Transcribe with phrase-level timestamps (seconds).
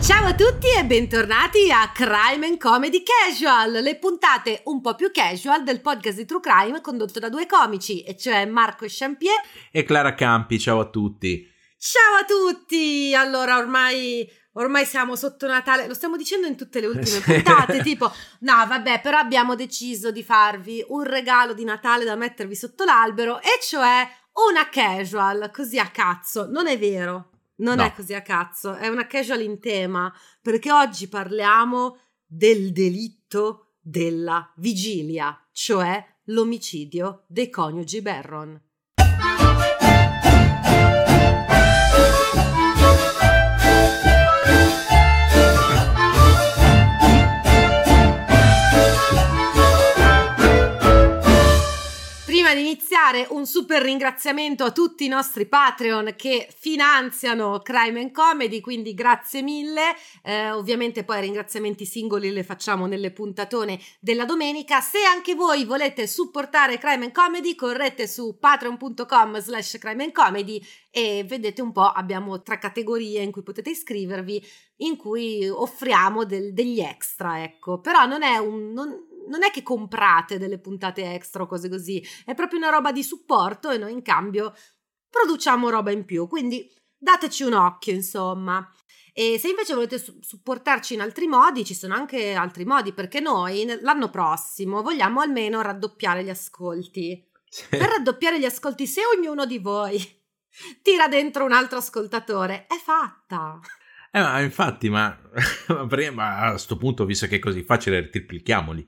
[0.00, 5.10] Ciao a tutti e bentornati a Crime and Comedy Casual, le puntate un po' più
[5.10, 9.34] casual del podcast di True Crime condotto da due comici, e cioè Marco Champier
[9.72, 11.50] E Clara Campi, ciao a tutti.
[11.78, 13.14] Ciao a tutti!
[13.14, 18.12] Allora, ormai, ormai siamo sotto Natale, lo stiamo dicendo in tutte le ultime puntate, tipo,
[18.40, 23.40] no vabbè, però abbiamo deciso di farvi un regalo di Natale da mettervi sotto l'albero,
[23.40, 24.06] e cioè
[24.50, 26.46] una casual, così a cazzo.
[26.48, 27.84] Non è vero, non No.
[27.84, 30.12] è così a cazzo, è una casual in tema,
[30.42, 38.60] perché oggi parliamo del delitto della vigilia, cioè l'omicidio dei coniugi Barron.
[52.66, 58.92] Iniziare un super ringraziamento a tutti i nostri Patreon che finanziano Crime and Comedy, quindi
[58.92, 59.94] grazie mille.
[60.22, 64.80] Eh, ovviamente poi ringraziamenti singoli le facciamo nelle puntatone della domenica.
[64.80, 70.60] Se anche voi volete supportare Crime and Comedy, correte su patreon.com slash crime and comedy
[70.90, 74.44] e vedete un po', abbiamo tre categorie in cui potete iscrivervi,
[74.78, 77.80] in cui offriamo del- degli extra, ecco.
[77.80, 78.72] Però non è un...
[78.72, 82.92] non- non è che comprate delle puntate extra o cose così, è proprio una roba
[82.92, 84.54] di supporto e noi in cambio
[85.08, 88.68] produciamo roba in più, quindi dateci un occhio, insomma.
[89.12, 93.20] E se invece volete su- supportarci in altri modi, ci sono anche altri modi, perché
[93.20, 97.26] noi l'anno prossimo vogliamo almeno raddoppiare gli ascolti.
[97.70, 99.98] Per raddoppiare gli ascolti, se ognuno di voi
[100.82, 103.58] tira dentro un altro ascoltatore, è fatta.
[104.10, 105.18] Eh, ma infatti, ma,
[106.12, 108.86] ma a sto punto, visto che è così facile, triplichiamoli.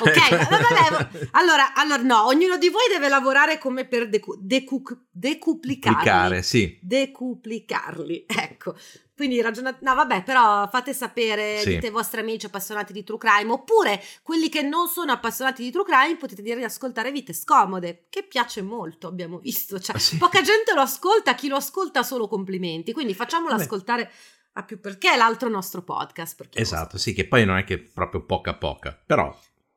[0.00, 4.36] Ok, va- vabbè, va- allora, allora no, ognuno di voi deve lavorare come per decu-
[4.40, 5.96] decu- decuplicarli.
[5.98, 6.78] Applicare, sì.
[6.82, 8.74] Decuplicarli, ecco.
[9.16, 11.74] Quindi ragionate, no vabbè, però fate sapere, Sì.
[11.74, 15.70] dite ai vostri amici appassionati di true crime, oppure quelli che non sono appassionati di
[15.70, 19.98] true crime potete dire di ascoltare Vite Scomode, che piace molto, abbiamo visto, cioè Ah,
[20.00, 20.16] sì.
[20.16, 23.62] poca gente lo ascolta, chi lo ascolta solo complimenti, quindi facciamolo Vabbè.
[23.62, 24.10] ascoltare
[24.54, 26.48] a più perché è l'altro nostro podcast.
[26.54, 29.36] Esatto, sì, che poi non è che proprio poca poca, però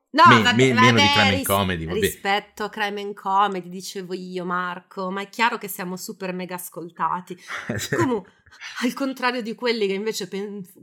[0.10, 2.00] No, Me- vabbè, me- meno di vabbè, crime and ris- comedy, vabbè.
[2.00, 6.56] Rispetto a crime and comedy, dicevo io, Marco, ma è chiaro che siamo super mega
[6.56, 7.38] ascoltati.
[7.96, 8.32] Comunque,
[8.84, 10.28] al contrario di quelli che invece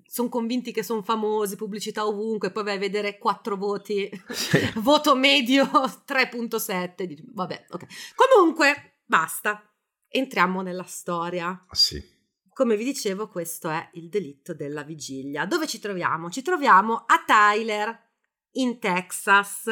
[0.07, 4.59] sono convinti che sono famosi, pubblicità ovunque, poi vai a vedere quattro voti, Sì.
[4.77, 5.65] voto medio
[6.07, 7.03] 3.7.
[7.05, 7.87] dici, Vabbè, ok.
[8.15, 9.67] Comunque, basta.
[10.07, 11.65] Entriamo nella storia.
[11.73, 12.13] sì.
[12.55, 15.45] Come vi dicevo, questo è il delitto della vigilia.
[15.45, 16.31] Dove ci troviamo?
[16.31, 18.13] Ci troviamo a Tyler,
[18.53, 19.65] in Texas.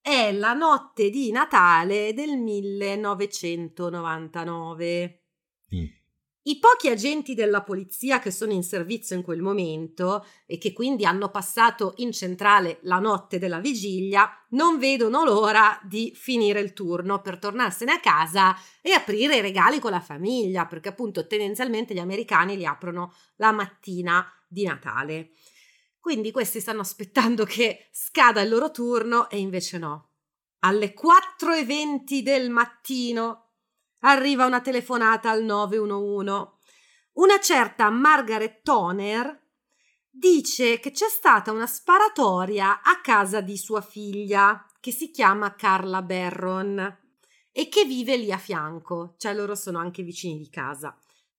[0.00, 5.24] È la notte di Natale del 1999.
[5.74, 5.86] Mm.
[6.42, 11.04] I pochi agenti della polizia che sono in servizio in quel momento e che quindi
[11.04, 17.20] hanno passato in centrale la notte della vigilia non vedono l'ora di finire il turno
[17.20, 21.98] per tornarsene a casa e aprire i regali con la famiglia, perché appunto tendenzialmente gli
[21.98, 25.32] americani li aprono la mattina di Natale.
[26.00, 30.12] Quindi questi stanno aspettando che scada il loro turno e invece no.
[30.60, 33.47] Alle 4.20 del mattino
[34.00, 36.56] arriva una telefonata al 911.
[37.14, 39.46] Una certa Margaret Toner
[40.10, 46.02] dice che c'è stata una sparatoria a casa di sua figlia, che si chiama Carla
[46.02, 46.98] Barron,
[47.52, 50.96] e che vive lì a fianco, cioè loro sono anche vicini di casa.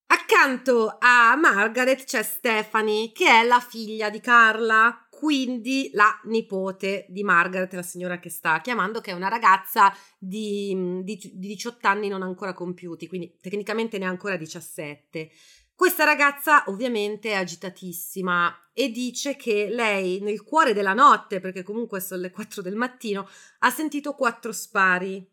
[0.08, 7.24] Accanto a Margaret c'è Stephanie, che è la figlia di Carla, quindi la nipote di
[7.24, 12.08] Margaret, la signora che sta chiamando, che è una ragazza di, di, di 18 anni
[12.08, 15.30] non ancora compiuti, quindi tecnicamente ne ha ancora 17.
[15.76, 22.00] Questa ragazza ovviamente è agitatissima e dice che lei nel cuore della notte, perché comunque
[22.00, 23.28] sono le 4 del mattino,
[23.60, 25.30] ha sentito quattro spari.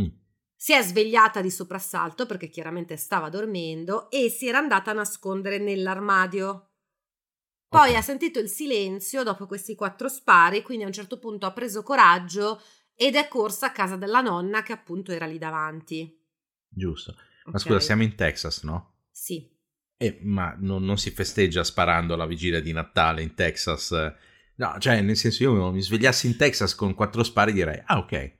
[0.00, 0.06] Mm.
[0.56, 5.58] Si è svegliata di soprassalto perché chiaramente stava dormendo e si era andata a nascondere
[5.58, 6.67] nell'armadio
[7.68, 7.96] poi okay.
[7.96, 11.82] ha sentito il silenzio dopo questi quattro spari, quindi a un certo punto ha preso
[11.82, 12.62] coraggio
[12.94, 16.18] ed è corsa a casa della nonna che appunto era lì davanti.
[16.66, 17.14] Giusto.
[17.44, 17.60] Ma okay.
[17.60, 18.94] scusa, siamo in Texas, no?
[19.10, 19.48] Sì.
[19.96, 23.90] Eh, ma non, non, si festeggia sparando la vigilia di Natale in Texas?
[24.56, 28.37] No, cioè, nel senso, io mi svegliassi in Texas con quattro spari direi, ah, ok,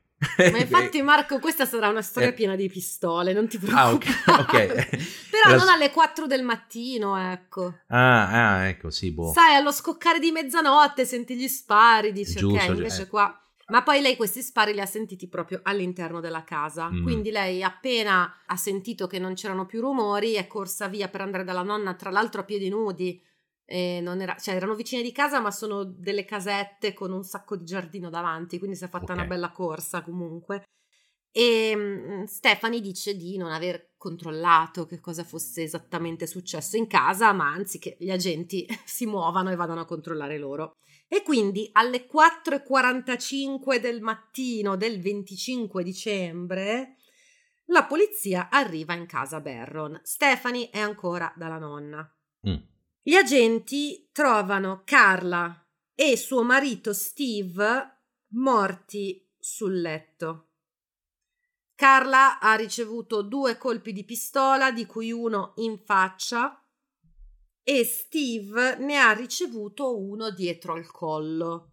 [0.51, 2.33] ma infatti, Marco, questa sarà una storia eh.
[2.33, 4.17] piena di pistole, non ti preoccupare.
[4.27, 4.49] Ah, ok.
[4.49, 4.69] okay.
[5.31, 5.57] Però La...
[5.57, 7.79] non alle 4 del mattino, ecco.
[7.89, 9.33] Ah, ah, ecco, sì, boh.
[9.33, 13.07] Sai, allo scoccare di mezzanotte senti gli spari, dici, Giusto, ok, invece eh.
[13.07, 13.43] qua...
[13.69, 16.91] Ma poi lei questi spari li ha sentiti proprio all'interno della casa.
[16.91, 17.03] Mm.
[17.03, 21.45] Quindi lei appena ha sentito che non c'erano più rumori è corsa via per andare
[21.45, 23.21] dalla nonna, tra l'altro a piedi nudi
[23.69, 28.09] era, cioè erano vicine di casa, ma sono delle casette con un sacco di giardino
[28.11, 29.17] davanti, quindi si è fatta okay.
[29.17, 30.65] una bella corsa comunque.
[31.31, 37.33] E um, Stefani dice di non aver controllato che cosa fosse esattamente successo in casa,
[37.33, 40.73] ma anzi che gli agenti si muovano e vadano a controllare loro.
[41.07, 46.97] E quindi alle 4.45 del mattino del 25 dicembre
[47.71, 50.01] la polizia arriva in casa Barron.
[50.03, 52.17] Stefani è ancora dalla nonna.
[52.49, 52.57] Mm.
[53.09, 58.03] Gli agenti trovano Carla e suo marito Steve
[58.33, 60.49] morti sul letto.
[61.75, 66.63] Carla ha ricevuto due colpi di pistola, di cui uno in faccia,
[67.63, 71.71] e Steve ne ha ricevuto uno dietro al collo.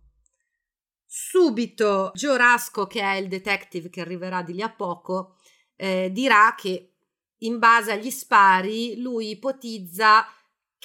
[1.06, 5.36] Subito Joe Rasco, che è il detective che arriverà di lì a poco,
[5.76, 6.94] eh, dirà che
[7.40, 10.26] in base agli spari lui ipotizza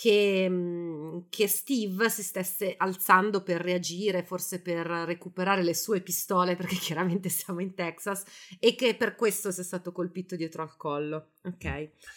[0.01, 6.57] che, mhmm, che, Steve si stesse alzando per reagire, forse per recuperare le sue pistole,
[6.57, 8.25] perché chiaramente siamo in Texas,
[8.59, 11.33] e che per questo sia stato colpito dietro al collo.
[11.43, 11.65] Ok.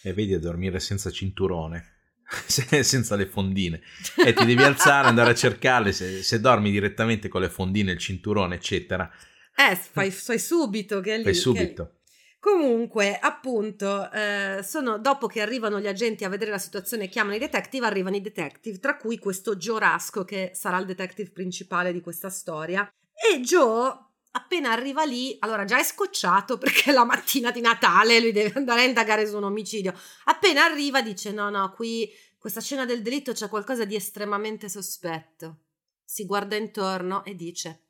[0.02, 1.90] E vedi a dormire senza cinturone.
[2.48, 3.82] senza le fondine
[4.26, 7.98] e ti devi alzare andare a cercarle se, se, dormi direttamente con le fondine il
[7.98, 9.12] cinturone eccetera
[9.54, 11.98] eh fai, fai subito che è lì fai subito
[12.44, 17.38] Comunque, appunto, eh, sono, dopo che arrivano gli agenti a vedere la situazione e chiamano
[17.38, 21.94] i detective, arrivano i detective, tra cui questo Joe Rasco, che sarà il detective principale
[21.94, 22.86] di questa storia.
[23.14, 23.98] E Joe,
[24.32, 28.82] appena arriva lì, allora già è scocciato perché la mattina di Natale, lui deve andare
[28.82, 29.98] a indagare su un omicidio.
[30.26, 35.60] Appena arriva dice, no, no, qui, questa scena del delitto c'è qualcosa di estremamente sospetto.
[36.04, 37.84] Si guarda intorno e dice,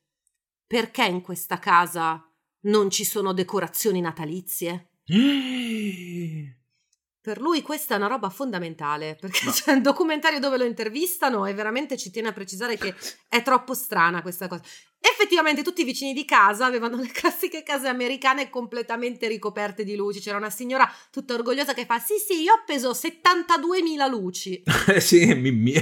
[0.67, 2.23] perché in questa casa
[2.63, 4.89] non ci sono decorazioni natalizie.
[7.24, 9.51] per lui questa è una roba fondamentale, perché no.
[9.56, 12.94] c'è un documentario dove lo intervistano e veramente ci tiene a precisare che
[13.30, 14.62] è troppo strana questa cosa.
[15.00, 20.19] Effettivamente tutti i vicini di casa avevano le classiche case americane completamente ricoperte di luci.
[20.19, 24.62] C'era una signora tutta orgogliosa che fa: Sì, sì, io ho appeso 72.000 luci.
[25.00, 25.74] sì, mi, mi,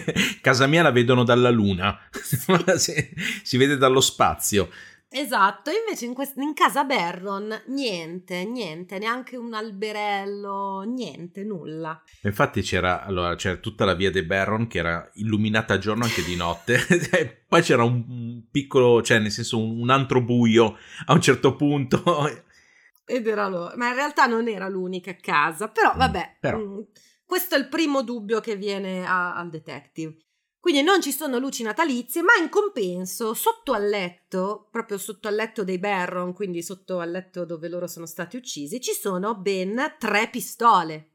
[0.42, 2.38] casa mia la vedono dalla luna, si,
[3.42, 4.69] si vede dallo spazio.
[5.13, 12.02] Esatto, invece in, quest- in, casa Barron niente, niente, neanche un alberello, niente, nulla.
[12.22, 16.24] Infatti c'era, allora, c'era tutta la via dei Barron che era illuminata a giorno anche
[16.24, 16.80] di notte,
[17.45, 22.02] poi c'era un piccolo, cioè nel senso un, un altro buio a un certo punto.
[23.04, 26.57] Ed era loro, ma in realtà non era l'unica casa, però mm, vabbè, mm, però.
[26.57, 26.88] Mh,
[27.26, 30.16] questo è il primo dubbio che viene a, al detective.
[30.61, 35.33] Quindi non ci sono luci natalizie, ma in compenso sotto al letto, proprio sotto al
[35.33, 39.95] letto dei Barron, quindi sotto al letto dove loro sono stati uccisi, ci sono ben
[39.97, 41.09] tre pistole.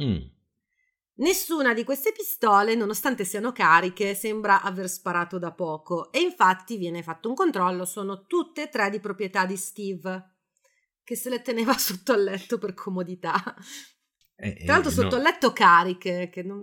[0.00, 0.18] Mm.
[1.16, 7.02] Nessuna di queste pistole, nonostante siano cariche, sembra aver sparato da poco e infatti viene
[7.02, 10.34] fatto un controllo, sono tutte e tre di proprietà di Steve,
[11.02, 13.56] che se le teneva sotto al letto per comodità.
[14.36, 15.16] Eh, Tra l'altro eh, sotto no.
[15.16, 16.62] al letto cariche, che non,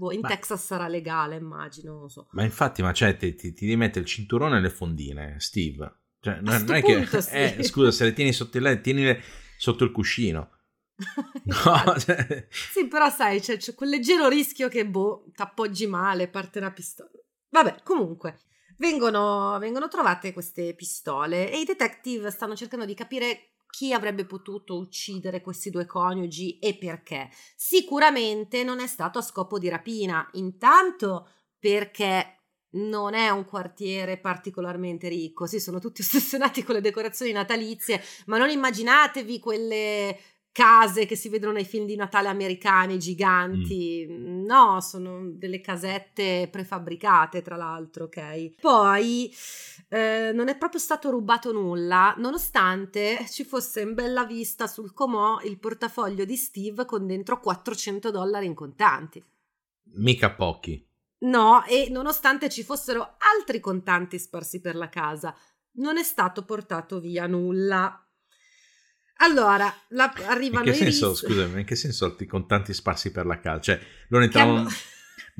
[0.00, 2.26] Boh, in ma, Texas sarà legale, immagino, non so.
[2.30, 5.94] Ma infatti, ma cioè, ti, ti, ti rimette il cinturone e le fondine, Steve.
[6.20, 7.04] Cioè, non, non è che...
[7.20, 7.28] Sì.
[7.32, 9.22] Eh, scusa, se le tieni sotto il letto, tienile
[9.58, 10.52] sotto il cuscino.
[11.44, 12.46] no, cioè...
[12.48, 17.10] Sì, però sai, c'è, c'è, quel leggero rischio che, boh, t'appoggi male, parte una pistola.
[17.50, 18.40] Vabbè, comunque,
[18.78, 24.76] vengono, vengono trovate queste pistole e i detective stanno cercando di capire chi avrebbe potuto
[24.76, 27.30] uccidere questi due coniugi e perché.
[27.56, 32.40] Sicuramente non è stato a scopo di rapina, intanto perché
[32.72, 38.38] non è un quartiere particolarmente ricco, sì, sono tutti ossessionati con le decorazioni natalizie, ma
[38.38, 40.18] non immaginatevi quelle
[40.52, 44.06] case che si vedono nei film di Natale americani giganti.
[44.08, 44.44] Mm.
[44.44, 48.60] No, sono delle casette prefabbricate, tra l'altro, ok?
[48.60, 49.32] Poi
[49.88, 55.40] eh, non è proprio stato rubato nulla, nonostante ci fosse in bella vista sul comò
[55.42, 59.24] il portafoglio di Steve con dentro 400 dollari in contanti.
[59.92, 60.86] Mica pochi.
[61.22, 65.34] No, e nonostante ci fossero altri contanti sparsi per la casa,
[65.72, 68.04] non è stato portato via nulla.
[69.22, 73.10] Allora, la, arrivano in che i senso, ris- scusami, in che senso altri contanti sparsi
[73.10, 73.60] per la casa?
[73.60, 74.58] Cioè, loro entravano...
[74.60, 74.70] Hanno...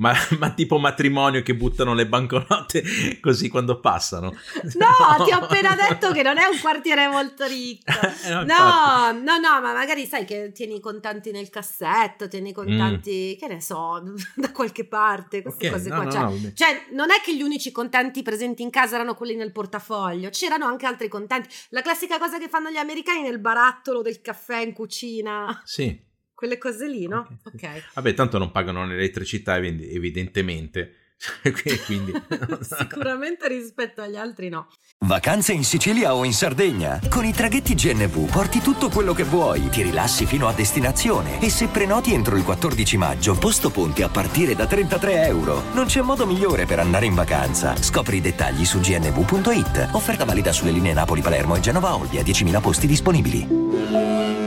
[0.01, 2.83] Ma, ma, tipo matrimonio che buttano le banconote
[3.21, 4.33] così quando passano.
[4.73, 7.91] No, no, ti ho appena detto che non è un quartiere molto ricco.
[8.25, 12.49] Eh, no, no, no, no, ma magari sai che tieni i contanti nel cassetto, tieni
[12.49, 13.39] i contanti, mm.
[13.39, 14.01] che ne so,
[14.35, 16.03] da qualche parte, queste okay, cose no, qua.
[16.05, 19.51] No, cioè, cioè, non è che gli unici contanti presenti in casa erano quelli nel
[19.51, 21.47] portafoglio, c'erano anche altri contanti.
[21.69, 25.61] La classica cosa che fanno gli americani nel barattolo del caffè in cucina.
[25.63, 26.09] Sì
[26.41, 27.27] quelle cose lì, no?
[27.43, 27.53] Ok.
[27.53, 27.83] okay.
[27.93, 30.95] Vabbè, tanto non pagano l'elettricità, evidentemente.
[31.85, 32.11] Quindi...
[32.65, 34.69] Sicuramente rispetto agli altri no.
[35.05, 36.99] Vacanze in Sicilia o in Sardegna?
[37.09, 41.51] Con i traghetti GNV porti tutto quello che vuoi, ti rilassi fino a destinazione e
[41.51, 45.61] se prenoti entro il 14 maggio, posto ponti a partire da 33 euro.
[45.73, 47.75] Non c'è modo migliore per andare in vacanza.
[47.75, 49.89] Scopri i dettagli su gnv.it.
[49.91, 54.40] Offerta valida sulle linee Napoli-Palermo e Genova-Olbia, 10.000 posti disponibili.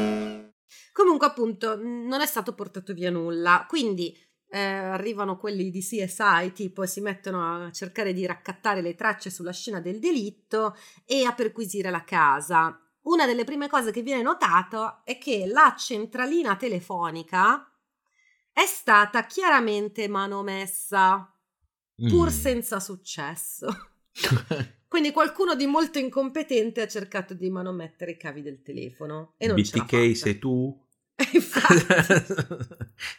[0.95, 3.67] Comunque, appunto, non è stato portato via nulla.
[3.69, 4.17] Quindi
[4.49, 9.29] eh, arrivano quelli di CSI, tipo, e si mettono a cercare di raccattare le tracce
[9.29, 12.81] sulla scena del delitto e a perquisire la casa.
[13.03, 17.69] Una delle prime cose che viene notato è che la centralina telefonica
[18.53, 21.29] è stata chiaramente manomessa,
[21.97, 22.33] pur mm.
[22.33, 23.67] senza successo.
[24.87, 29.35] Quindi qualcuno di molto incompetente ha cercato di manomettere i cavi del telefono.
[29.39, 30.84] E non BTK sei tu?
[31.33, 32.77] infatti,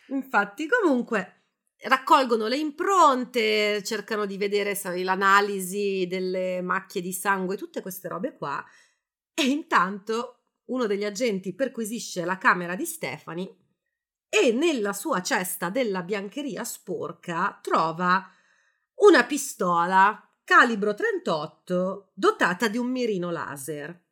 [0.13, 1.43] infatti, comunque
[1.83, 8.35] raccolgono le impronte, cercano di vedere sai, l'analisi delle macchie di sangue, tutte queste robe
[8.35, 8.63] qua.
[9.33, 13.63] E intanto uno degli agenti perquisisce la camera di Stefani
[14.29, 18.27] e nella sua cesta della biancheria sporca trova
[18.95, 24.04] una pistola calibro 38 dotata di un mirino laser.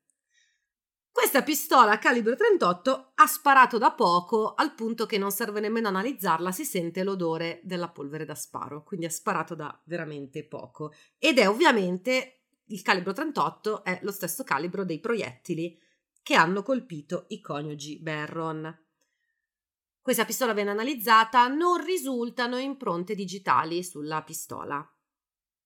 [1.14, 6.52] Questa pistola calibro 38 ha sparato da poco al punto che non serve nemmeno analizzarla,
[6.52, 10.92] si sente l'odore della polvere da sparo, quindi ha sparato da veramente poco.
[11.20, 15.80] Ed è ovviamente il calibro 38 è lo stesso calibro dei proiettili
[16.24, 18.76] che hanno colpito i coniugi Barron.
[20.02, 24.84] Questa pistola viene analizzata, non risultano impronte digitali sulla pistola.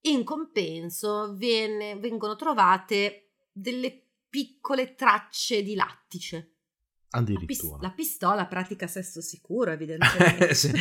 [0.02, 6.54] In compenso viene, vengono trovate delle piccole tracce di lattice.
[7.10, 7.48] Addirittura.
[7.48, 10.50] La, pis- la pistola pratica sesso sicuro, evidentemente.
[10.50, 10.72] eh, sì,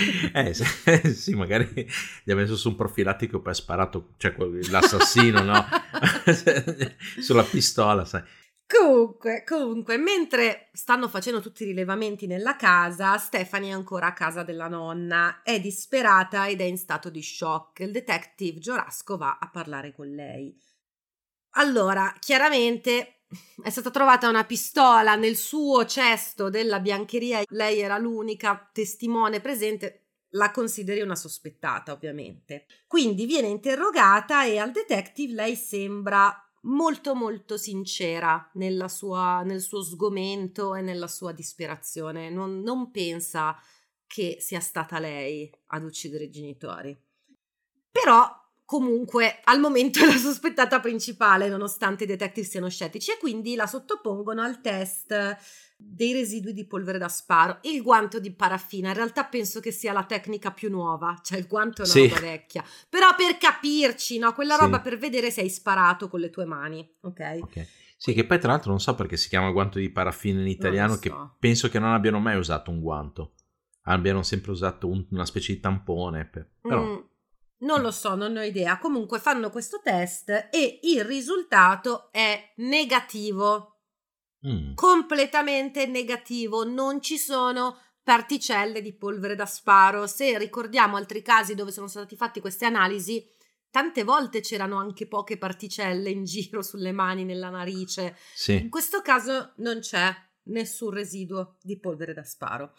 [0.84, 1.88] eh, sì, magari
[2.24, 4.34] gli ha messo su un profilattico e poi ha sparato, cioè
[4.70, 5.64] l'assassino, no?
[7.20, 8.22] Sulla pistola, sai.
[8.68, 14.42] Comunque, comunque, mentre stanno facendo tutti i rilevamenti nella casa, Stephanie è ancora a casa
[14.42, 17.78] della nonna, è disperata ed è in stato di shock.
[17.78, 20.52] Il detective Giorasco va a parlare con lei.
[21.50, 23.15] Allora, chiaramente
[23.62, 30.06] è stata trovata una pistola nel suo cesto della biancheria, lei era l'unica testimone presente,
[30.30, 32.66] la consideri una sospettata ovviamente.
[32.86, 38.50] Quindi viene interrogata e al detective lei sembra molto molto sincera
[38.88, 43.56] sua, nel suo sgomento e nella sua disperazione, non, non pensa
[44.06, 46.96] che sia stata lei ad uccidere i genitori.
[47.90, 48.28] Però
[48.66, 53.66] comunque al momento è la sospettata principale, nonostante i detective siano scettici, e quindi la
[53.66, 55.38] sottopongono al test
[55.78, 57.58] dei residui di polvere da sparo.
[57.62, 61.46] Il guanto di paraffina, in realtà penso che sia la tecnica più nuova, cioè il
[61.46, 62.08] guanto è una sì.
[62.08, 62.64] roba vecchia.
[62.88, 64.34] Però per capirci, no?
[64.34, 64.82] Quella roba sì.
[64.82, 67.38] per vedere se hai sparato con le tue mani, ok?
[67.40, 67.68] Ok.
[67.98, 70.94] Sì, che poi tra l'altro non so perché si chiama guanto di paraffina in italiano,
[70.94, 70.98] so.
[70.98, 73.32] che penso che non abbiano mai usato un guanto.
[73.88, 76.50] Abbiano sempre usato un, una specie di tampone, per...
[76.60, 76.84] però...
[76.84, 76.96] Mm.
[77.58, 78.78] Non lo so, non ho idea.
[78.78, 83.80] Comunque fanno questo test e il risultato è negativo.
[84.46, 84.74] Mm.
[84.74, 86.64] Completamente negativo.
[86.64, 90.06] Non ci sono particelle di polvere da sparo.
[90.06, 93.24] Se ricordiamo altri casi dove sono stati fatti queste analisi,
[93.70, 98.16] tante volte c'erano anche poche particelle in giro sulle mani, nella narice.
[98.34, 98.60] Sì.
[98.60, 102.74] In questo caso non c'è nessun residuo di polvere da sparo.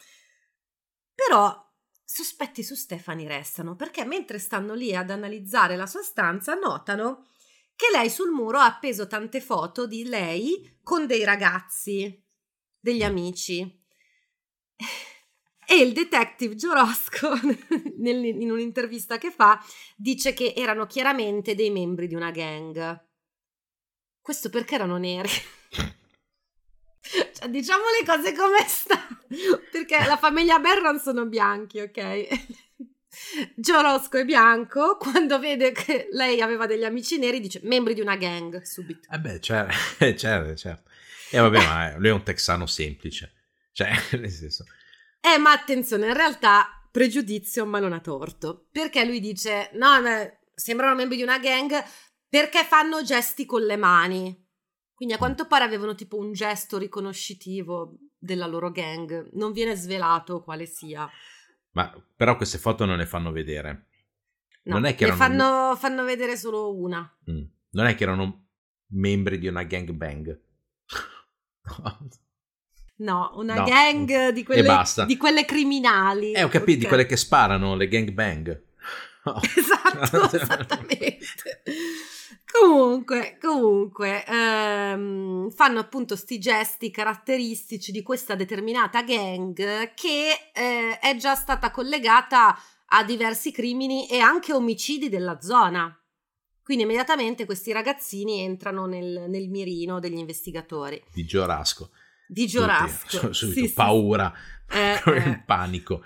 [1.13, 1.66] Però
[2.09, 7.27] sospetti su Stefani restano perché mentre stanno lì ad analizzare la sua stanza notano
[7.75, 12.25] che lei sul muro ha appeso tante foto di lei con dei ragazzi,
[12.79, 13.83] degli amici.
[15.69, 17.33] E il detective Giorosco,
[17.99, 19.61] in un'intervista che fa,
[19.97, 23.05] dice che erano chiaramente dei membri di una gang.
[24.21, 25.29] Questo perché erano neri?
[27.33, 29.19] cioè, diciamo le cose come stanno.
[29.71, 32.27] Perché la famiglia Berron sono bianchi, ok?
[33.55, 38.15] Giorosco è bianco, quando vede che lei aveva degli amici neri, dice membri di una
[38.15, 39.07] gang subito.
[39.11, 39.75] Eh beh, certo,
[40.15, 40.89] certo, certo.
[41.31, 43.33] E vabbè, ma lui è un texano semplice.
[43.71, 44.65] Cioè, nel senso...
[45.19, 48.67] Eh, ma attenzione, in realtà pregiudizio ma non ha torto.
[48.71, 50.01] Perché lui dice, no,
[50.53, 51.83] sembrano membri di una gang
[52.29, 54.46] perché fanno gesti con le mani.
[54.97, 59.29] Quindi a quanto pare avevano tipo un gesto riconoscitivo della loro gang.
[59.33, 61.07] Non viene svelato quale sia.
[61.73, 63.89] Ma però queste foto non le fanno vedere.
[64.63, 65.19] No, non è che erano...
[65.19, 67.15] fanno, fanno vedere solo una.
[67.29, 67.43] Mm.
[67.73, 68.47] Non è che erano
[68.87, 70.41] membri di una gang bang.
[72.95, 73.63] No, una no.
[73.65, 76.31] gang di quelle, di quelle, criminali.
[76.31, 76.77] Eh, ho capito, okay.
[76.77, 78.63] di quelle che sparano, le gang bang.
[79.25, 79.39] Oh.
[79.45, 81.61] Esatto, esattamente.
[82.51, 91.15] Comunque, comunque, ehm, fanno appunto sti gesti caratteristici di questa determinata gang che eh, è
[91.15, 92.57] già stata collegata
[92.89, 95.93] a diversi crimini e anche omicidi della zona.
[96.63, 101.01] Quindi immediatamente questi ragazzini entrano nel, nel mirino degli investigatori.
[101.13, 101.89] Di Giorasco
[102.27, 103.31] di Giorasco.
[103.31, 104.33] Subito sì, paura,
[104.67, 104.77] sì.
[104.77, 105.43] Eh, eh.
[105.45, 106.03] panico.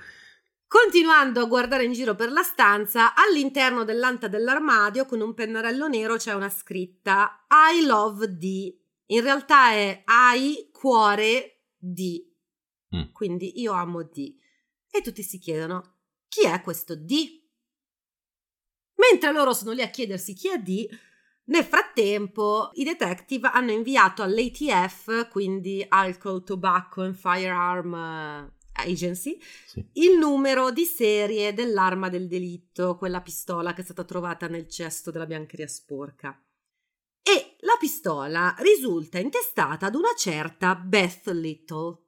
[0.71, 6.15] Continuando a guardare in giro per la stanza, all'interno dell'anta dell'armadio con un pennarello nero
[6.15, 8.73] c'è una scritta I love D.
[9.07, 12.25] In realtà è I cuore D.
[12.95, 13.11] Mm.
[13.11, 14.33] Quindi io amo D.
[14.89, 15.97] E tutti si chiedono
[16.29, 17.43] chi è questo D?
[18.95, 20.87] Mentre loro sono lì a chiedersi chi è D,
[21.47, 29.85] nel frattempo, i detective hanno inviato all'ATF, quindi Alcohol, Tobacco and Firearm eh, Agency, sì.
[29.93, 35.12] il numero di serie dell'arma del delitto, quella pistola che è stata trovata nel cesto
[35.12, 36.41] della biancheria sporca.
[37.23, 41.99] E la pistola risulta intestata ad una certa Beth Little,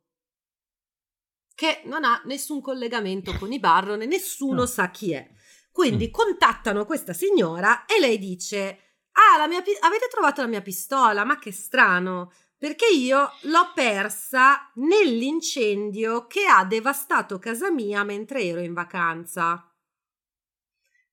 [1.56, 4.65] che non ha nessun collegamento con i Barron e nessuno no.
[4.65, 5.30] sa chi è.
[5.71, 6.12] Quindi mm.
[6.12, 11.24] contattano questa signora e lei dice Ah, la mia pi- avete trovato la mia pistola?
[11.24, 12.32] Ma che strano,
[12.63, 19.69] perché io l'ho persa nell'incendio che ha devastato casa mia mentre ero in vacanza.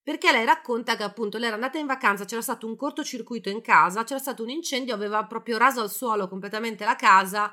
[0.00, 3.62] Perché lei racconta che appunto lei era andata in vacanza, c'era stato un cortocircuito in
[3.62, 7.52] casa, c'era stato un incendio, aveva proprio raso al suolo completamente la casa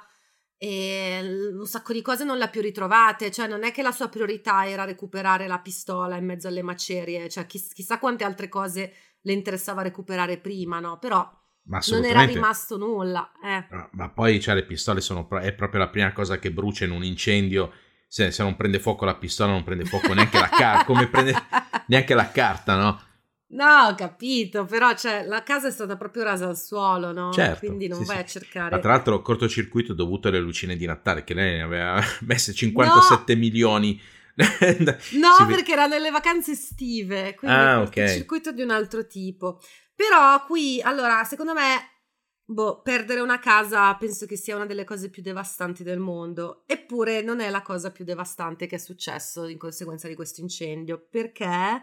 [0.57, 3.91] e un sacco di cose non le ha più ritrovate, cioè non è che la
[3.91, 8.47] sua priorità era recuperare la pistola in mezzo alle macerie, cioè chiss- chissà quante altre
[8.47, 10.99] cose le interessava recuperare prima, no?
[10.99, 11.27] Però
[11.67, 13.32] non era rimasto nulla.
[13.43, 13.65] Eh.
[13.69, 16.91] Ma, ma poi cioè, le pistole sono è proprio la prima cosa che brucia in
[16.91, 17.71] un incendio.
[18.08, 20.86] Se, se non prende fuoco la pistola, non prende fuoco neanche la carta.
[20.86, 21.34] come prende
[21.88, 23.01] neanche la carta, no?
[23.49, 27.32] No, ho capito, però cioè, la casa è stata proprio rasa al suolo, no?
[27.32, 28.21] Certo, Quindi non sì, vai sì.
[28.21, 28.75] a cercare.
[28.75, 33.34] Ma tra l'altro, cortocircuito dovuto alle lucine di Natale, che lei ne aveva messe 57
[33.34, 33.39] no.
[33.39, 34.01] milioni
[34.38, 38.10] no, perché era nelle vacanze estive, quindi ah, okay.
[38.10, 39.60] circuito di un altro tipo.
[39.97, 42.03] Però qui, allora, secondo me,
[42.45, 46.65] boh, perdere una casa penso che sia una delle cose più devastanti del mondo.
[46.67, 51.07] Eppure non è la cosa più devastante che è successo in conseguenza di questo incendio,
[51.10, 51.81] perché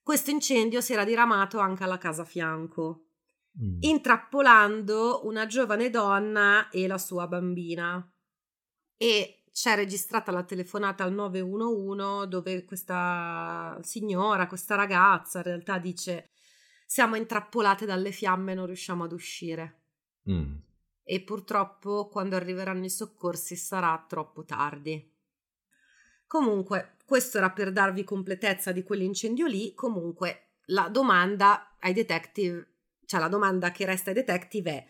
[0.00, 3.06] questo incendio si era diramato anche alla casa a fianco.
[3.60, 3.78] Mm.
[3.80, 8.00] Intrappolando una giovane donna e la sua bambina.
[8.96, 16.30] E c'è registrata la telefonata al 911 dove questa signora, questa ragazza in realtà dice
[16.90, 19.82] siamo intrappolate dalle fiamme e non riusciamo ad uscire.
[20.28, 20.56] Mm.
[21.04, 25.08] E purtroppo quando arriveranno i soccorsi sarà troppo tardi.
[26.26, 29.72] Comunque, questo era per darvi completezza di quell'incendio lì.
[29.72, 32.72] Comunque, la domanda ai detective,
[33.06, 34.86] cioè la domanda che resta ai detective è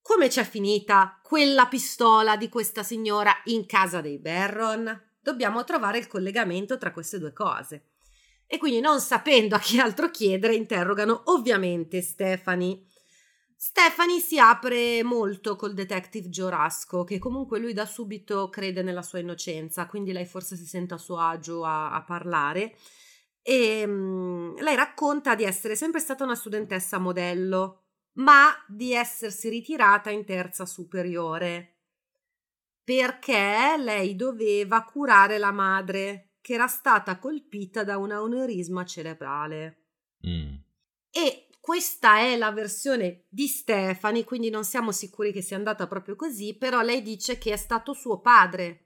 [0.00, 5.02] come c'è finita quella pistola di questa signora in casa dei Barron?
[5.18, 7.93] Dobbiamo trovare il collegamento tra queste due cose.
[8.46, 12.86] E quindi, non sapendo a chi altro chiedere, interrogano ovviamente Stephanie.
[13.56, 19.20] Stephanie si apre molto col detective Giorasco, che comunque lui da subito crede nella sua
[19.20, 22.76] innocenza, quindi lei forse si sente a suo agio a, a parlare.
[23.40, 30.10] E um, lei racconta di essere sempre stata una studentessa modello, ma di essersi ritirata
[30.10, 31.74] in terza superiore
[32.84, 39.84] perché lei doveva curare la madre che era stata colpita da un aneurisma cerebrale.
[40.28, 40.56] Mm.
[41.10, 46.16] E questa è la versione di Stefani, quindi non siamo sicuri che sia andata proprio
[46.16, 48.80] così, però lei dice che è stato suo padre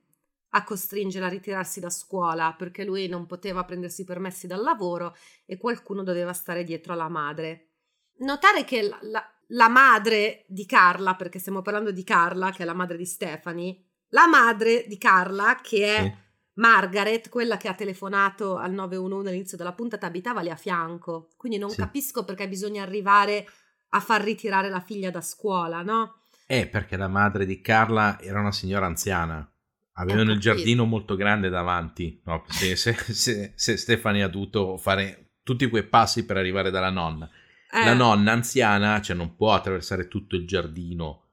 [0.51, 5.57] a costringerla a ritirarsi da scuola perché lui non poteva prendersi permessi dal lavoro e
[5.57, 7.71] qualcuno doveva stare dietro alla madre.
[8.19, 12.67] Notare che la, la, la madre di Carla, perché stiamo parlando di Carla, che è
[12.67, 16.27] la madre di Stefani, la madre di Carla, che è Sì.
[16.59, 21.29] Margaret, quella che ha telefonato al 911 all'inizio della puntata, abitava lì a fianco.
[21.37, 21.77] Quindi non Sì.
[21.77, 23.47] capisco perché bisogna arrivare
[23.91, 26.23] a far ritirare la figlia da scuola, no?
[26.47, 29.49] Eh, perché la madre di Carla era una signora anziana.
[29.95, 32.21] Avevano il giardino molto grande davanti.
[32.25, 36.91] No, se, se, se, se Stefani ha dovuto fare tutti quei passi per arrivare dalla
[36.91, 37.29] nonna.
[37.71, 41.25] Eh, La nonna anziana, cioè non può attraversare tutto il giardino.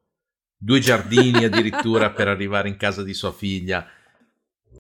[0.57, 3.88] Due giardini addirittura per arrivare in casa di sua figlia.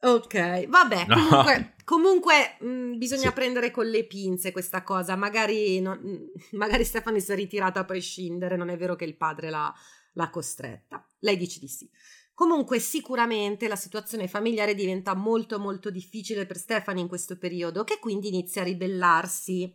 [0.07, 1.15] Ok, vabbè, No.
[1.15, 3.33] comunque, comunque, mh, bisogna Sì.
[3.33, 5.15] prendere con le pinze questa cosa.
[5.15, 9.17] Magari, non- mh, magari Stefani si è ritirata a prescindere, non è vero che il
[9.17, 9.73] padre l'ha,
[10.13, 11.03] l'ha costretta.
[11.19, 11.89] Lei dice di sì.
[12.35, 17.97] Comunque, sicuramente la situazione familiare diventa molto molto difficile per Stefani in questo periodo, che
[17.99, 19.73] quindi inizia a ribellarsi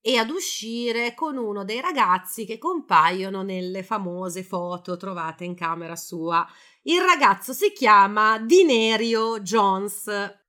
[0.00, 5.96] e ad uscire con uno dei ragazzi che compaiono nelle famose foto trovate in camera
[5.96, 6.46] sua.
[6.82, 10.04] Il ragazzo si chiama Dinerio Jones.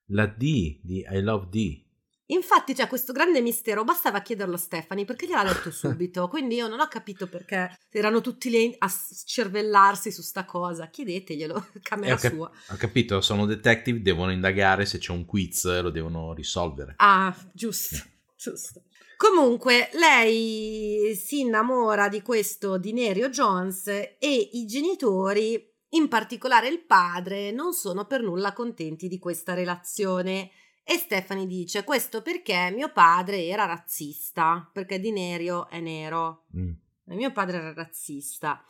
[0.08, 1.86] La D di I Love D.
[2.30, 6.68] Infatti c'è questo grande mistero, bastava chiederlo a Stefani perché gliel'ha detto subito, quindi io
[6.68, 8.92] non ho capito perché erano tutti lì a
[9.26, 12.52] cervellarsi su sta cosa, chiedeteglielo, Eh, camera ho, cap- sua.
[12.70, 16.96] ho capito, sono detective, devono indagare se c'è un quiz e lo devono risolvere.
[16.98, 17.96] Ah, giusto,
[18.36, 18.84] giusto.
[19.18, 27.52] Comunque, lei si innamora di questo Dinerio Jones e i genitori, in particolare il padre,
[27.52, 30.52] non sono per nulla contenti di questa relazione.
[30.84, 36.46] E Stephanie dice: Questo perché mio padre era razzista, perché Dinerio è nero.
[36.56, 36.72] Mm.
[37.08, 38.64] E mio padre era razzista.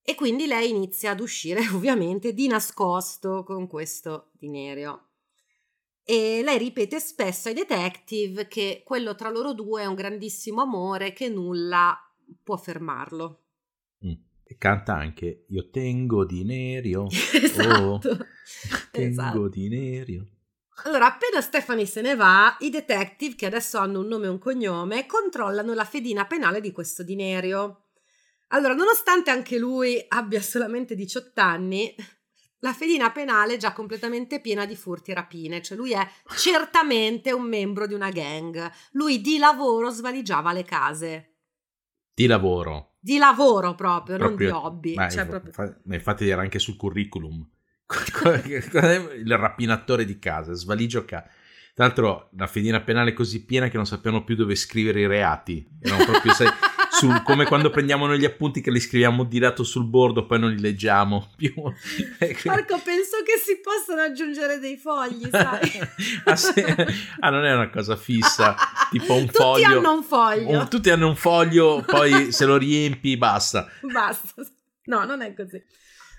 [0.00, 5.05] E quindi lei inizia ad uscire, ovviamente, di nascosto con questo Dinerio.
[6.08, 11.12] E lei ripete spesso ai detective che quello tra loro due è un grandissimo amore
[11.12, 11.98] che nulla
[12.44, 13.42] può fermarlo.
[14.06, 14.12] Mm.
[14.44, 17.08] E canta anche Io tengo dinerio.
[17.10, 18.18] esatto.
[18.92, 19.48] Tengo esatto.
[19.48, 20.28] dinerio.
[20.84, 24.38] Allora, appena Stephanie se ne va, i detective, che adesso hanno un nome e un
[24.38, 27.86] cognome, controllano la fedina penale di questo Dinerio.
[28.48, 31.92] Allora, nonostante anche lui abbia solamente 18 anni,
[32.60, 37.32] la fedina penale è già completamente piena di furti e rapine, cioè lui è certamente
[37.32, 38.70] un membro di una gang.
[38.92, 41.34] Lui di lavoro svaligiava le case.
[42.14, 42.94] Di lavoro.
[42.98, 44.94] Di lavoro proprio, Proprio- non di hobby.
[44.94, 47.46] Ma cioè proprio- infatti era anche sul curriculum.
[48.46, 51.28] il rapinatore di casa, svaligio casa.
[51.74, 55.06] Tra l'altro, la fedina penale è così piena che non sappiamo più dove scrivere i
[55.06, 55.68] reati.
[55.78, 56.48] Erano proprio, sai,
[56.98, 60.38] sul- come quando prendiamo noi gli appunti che li scriviamo di lato sul bordo, poi
[60.38, 61.52] non li leggiamo più.
[62.44, 65.80] Marco, penso che si possano aggiungere dei fogli, sai?
[66.24, 66.86] ah?
[67.20, 68.54] Ah, non è una cosa fissa,
[68.90, 69.66] tipo un Tutti foglio.
[69.66, 70.48] hanno un foglio.
[70.60, 73.68] un- tutti hanno un foglio, poi se lo riempi, basta.
[73.82, 74.42] Basta.
[74.84, 75.62] No, non è così.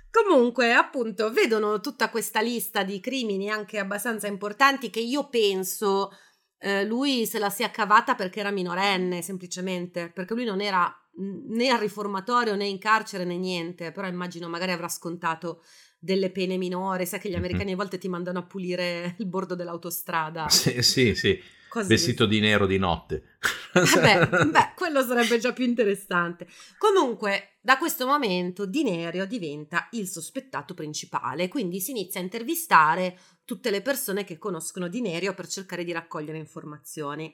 [0.10, 6.12] Comunque, appunto, vedono tutta questa lista di crimini anche abbastanza importanti che io penso
[6.60, 11.70] eh, lui se la sia cavata perché era minorenne, semplicemente, perché lui non era né
[11.70, 15.64] al riformatorio né in carcere né niente, però immagino magari avrà scontato
[16.00, 19.56] delle pene minori, sai che gli americani a volte ti mandano a pulire il bordo
[19.56, 20.48] dell'autostrada.
[20.48, 21.42] Sì, sì, sì.
[21.78, 23.38] Cose Vestito di nero di notte.
[23.74, 26.48] Vabbè, beh, quello sarebbe già più interessante.
[26.78, 33.70] Comunque, da questo momento Dinerio diventa il sospettato principale, quindi si inizia a intervistare tutte
[33.70, 37.34] le persone che conoscono Dinerio per cercare di raccogliere informazioni.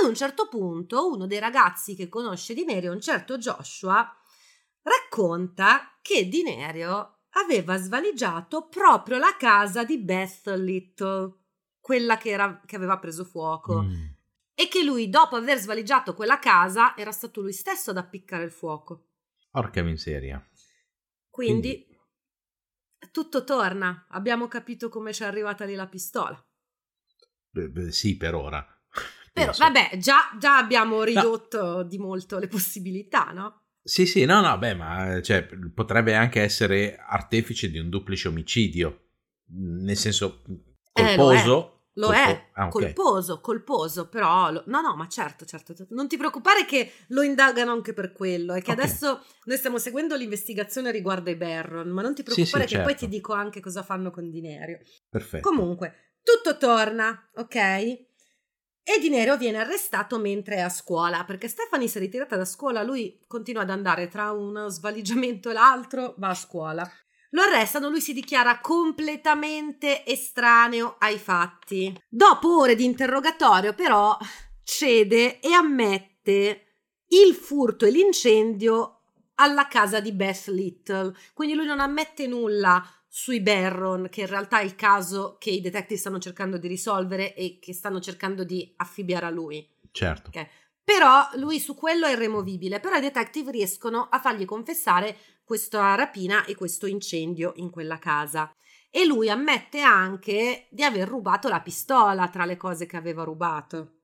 [0.00, 4.08] Ad un certo punto, uno dei ragazzi che conosce Dinerio, un certo Joshua,
[4.82, 11.39] racconta che Dinerio aveva svaligiato proprio la casa di Beth Little,
[11.80, 14.04] quella che, era- che aveva preso fuoco Mm.
[14.54, 18.52] e che lui, dopo aver svaligiato quella casa, era stato lui stesso ad appiccare il
[18.52, 19.06] fuoco.
[19.50, 20.44] Porca miseria.
[21.28, 21.86] Quindi,
[23.10, 24.06] tutto torna.
[24.10, 26.40] Abbiamo capito come ci è arrivata lì la pistola.
[27.50, 28.64] Beh, beh, sì, per ora.
[29.32, 29.64] Però, Penso.
[29.64, 33.62] vabbè, già, già abbiamo ridotto di molto le possibilità, no?
[33.82, 39.06] Sì, sì, no, no, beh, ma cioè, potrebbe anche essere artefice di un duplice omicidio.
[39.52, 40.42] Nel senso,
[40.92, 41.74] Eh, lo colposo.
[41.94, 42.70] Lo colpo- è, ah, ok.
[42.70, 44.50] colposo, colposo, però...
[44.50, 45.92] lo- No, no, ma certo, certo, certo.
[45.94, 48.54] Non ti preoccupare che lo indagano anche per quello.
[48.54, 48.78] È che Ok.
[48.78, 52.80] adesso noi stiamo seguendo l'investigazione riguardo ai Barron, ma non ti Sì, preoccupare sì, che
[52.80, 53.04] poi certo.
[53.06, 54.78] ti dico anche cosa fanno con Dinerio.
[55.08, 55.48] Perfetto.
[55.48, 57.54] Comunque, tutto torna, ok?
[58.82, 62.44] E Di Nero viene arrestato mentre è a scuola, perché Stephanie si è ritirata da
[62.44, 66.90] scuola, lui continua ad andare tra uno svaligiamento e l'altro, va a scuola.
[67.30, 71.96] Lo arrestano, lui si dichiara completamente estraneo ai fatti.
[72.08, 74.16] Dopo ore di interrogatorio, però,
[74.64, 76.64] cede e ammette
[77.08, 79.02] il furto e l'incendio
[79.36, 81.14] alla casa di Beth Little.
[81.32, 85.60] Quindi lui non ammette nulla sui Barron, che in realtà è il caso che i
[85.60, 89.68] detective stanno cercando di risolvere e che stanno cercando di affibbiare a lui.
[89.90, 90.28] Certo.
[90.28, 90.46] Okay.
[90.82, 95.16] Però lui su quello è irremovibile, però i detective riescono a fargli confessare
[95.50, 98.54] questa rapina e questo incendio in quella casa.
[98.88, 103.94] E lui ammette anche di aver rubato la pistola tra le cose che aveva rubato.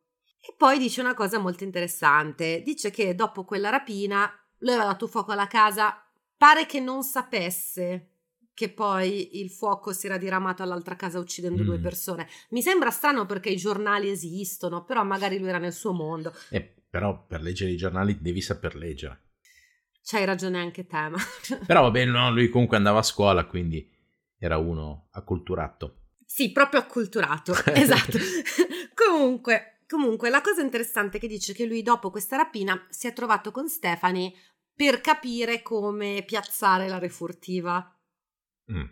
[0.41, 4.29] E poi dice una cosa molto interessante, dice che dopo quella rapina
[4.59, 6.05] lui aveva dato fuoco alla casa,
[6.37, 8.15] pare che non sapesse
[8.53, 11.65] che poi il fuoco si era diramato all'altra casa uccidendo mm.
[11.65, 12.27] due persone.
[12.51, 16.35] Mi sembra strano perché i giornali esistono, però magari lui era nel suo mondo.
[16.49, 19.26] Eh, però per leggere i giornali devi saper leggere.
[20.09, 21.19] C'hai ragione anche te, ma...
[21.67, 23.91] però vabbè, no, lui comunque andava a scuola, quindi
[24.39, 26.03] era uno acculturato.
[26.25, 28.19] Sì, proprio acculturato, esatto.
[28.95, 33.13] comunque, comunque, la cosa interessante è che dice che lui dopo questa rapina si è
[33.13, 34.33] trovato con Stefani
[34.73, 37.91] per capire come piazzare la refurtiva
[38.73, 38.85] Mm.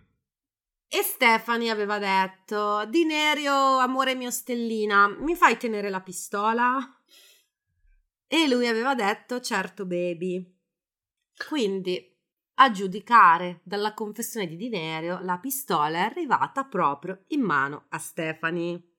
[0.88, 6.78] E Stefani aveva detto: Dinerio, amore mio stellina, mi fai tenere la pistola?
[8.26, 10.53] E lui aveva detto: Certo, baby.
[11.48, 12.12] Quindi,
[12.54, 18.92] a giudicare dalla confessione di Dinerio, la pistola è arrivata proprio in mano a Stefani.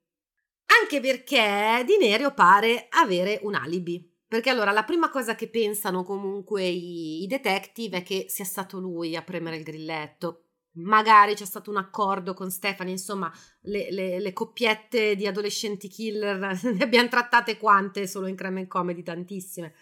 [0.82, 4.12] Anche perché Dinerio pare avere un alibi.
[4.28, 8.80] Perché allora la prima cosa che pensano comunque i, i detective è che sia stato
[8.80, 10.46] lui a premere il grilletto
[10.76, 16.38] magari c'è stato un accordo con Stefani, insomma, le, le, le coppiette di adolescenti killer
[16.64, 19.74] ne abbiamo trattate quante solo in Crime Comedy, tantissime.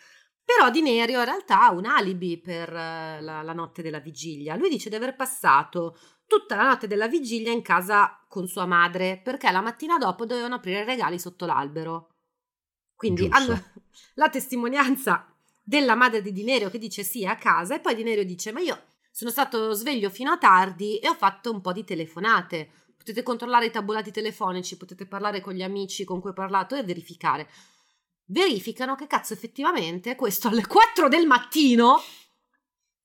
[0.45, 4.55] Però Di Nerio in realtà ha un alibi per eh, la, la, notte della vigilia.
[4.55, 9.21] Lui dice di aver passato tutta la notte della vigilia in casa con sua madre
[9.23, 12.09] perché la mattina dopo dovevano aprire regali sotto l'albero.
[12.95, 13.71] Quindi hanno
[14.15, 15.27] la testimonianza
[15.63, 18.81] della madre di Dinerio che dice sì a casa e poi Dinerio dice ma io
[19.11, 22.69] sono stato sveglio fino a tardi e ho fatto un po' di telefonate.
[22.97, 26.83] Potete controllare i tabulati telefonici, potete parlare con gli amici con cui ho parlato e
[26.83, 27.47] verificare.
[28.25, 32.01] Verificano che cazzo effettivamente questo alle 4 del mattino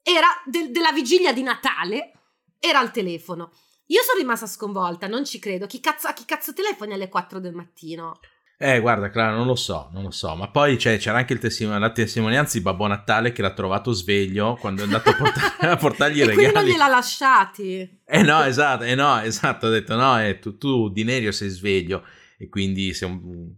[0.03, 2.13] era de- della vigilia di Natale,
[2.59, 3.51] era al telefono.
[3.87, 5.67] Io sono rimasta sconvolta, non ci credo.
[5.67, 8.21] Chi cazzo, a chi cazzo telefoni alle 4 del mattino?
[8.61, 10.35] Eh, guarda, Clara, non lo so, non lo so.
[10.35, 14.57] Ma poi cioè, c'era anche testimon- la testimonianza di Babbo Natale che l'ha trovato sveglio
[14.61, 16.33] quando è andato a, portare, a portargli i regali.
[16.33, 18.01] E quindi non gliel'ha lasciati.
[18.05, 19.67] Eh no, esatto, eh no, esatto.
[19.67, 22.05] Ha detto, no, eh, tu, tu di Nerio sei sveglio
[22.37, 23.55] e quindi sei un...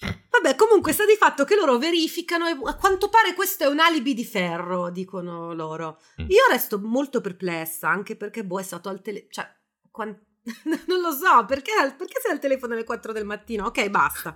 [0.00, 3.78] Vabbè, comunque sta di fatto che loro verificano e a quanto pare questo è un
[3.78, 6.00] alibi di ferro, dicono loro.
[6.20, 6.30] Mm.
[6.30, 9.30] Io resto molto perplessa, anche perché boh è stato al telefono...
[9.30, 9.46] Cioè,
[9.90, 10.22] quant-
[10.86, 13.66] non lo so, perché, perché sei al telefono alle 4 del mattino?
[13.66, 14.34] Ok, basta.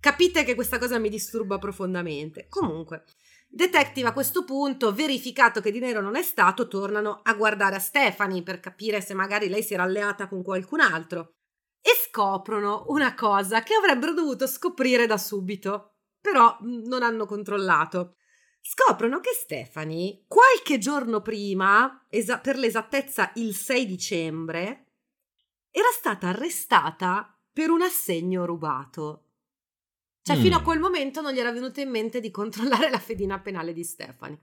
[0.00, 2.46] Capite che questa cosa mi disturba profondamente.
[2.48, 3.04] Comunque,
[3.48, 7.80] detective a questo punto, verificato che di nero non è stato, tornano a guardare a
[7.80, 11.34] Stefani per capire se magari lei si era alleata con qualcun altro
[11.80, 18.16] e scoprono una cosa che avrebbero dovuto scoprire da subito, però non hanno controllato.
[18.60, 24.86] Scoprono che Stefani, qualche giorno prima, esa- per l'esattezza il 6 dicembre,
[25.70, 29.24] era stata arrestata per un assegno rubato.
[30.22, 30.40] Cioè, mm.
[30.40, 33.72] fino a quel momento non gli era venuto in mente di controllare la fedina penale
[33.72, 34.38] di Stefani.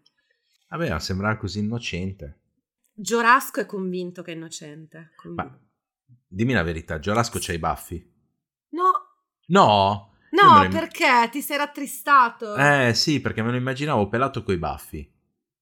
[0.70, 2.40] Vabbè, sembrava così innocente.
[2.92, 5.12] Giorasco è convinto che è innocente.
[5.16, 5.44] Convinto.
[5.44, 5.65] Ma
[6.28, 8.14] dimmi la verità, Giorasco c'ha i baffi?
[8.70, 8.92] No.
[9.48, 10.14] No?
[10.32, 11.30] No, perché?
[11.32, 12.56] Ti sei rattristato?
[12.56, 15.14] Eh sì, perché me lo immaginavo pelato coi baffi.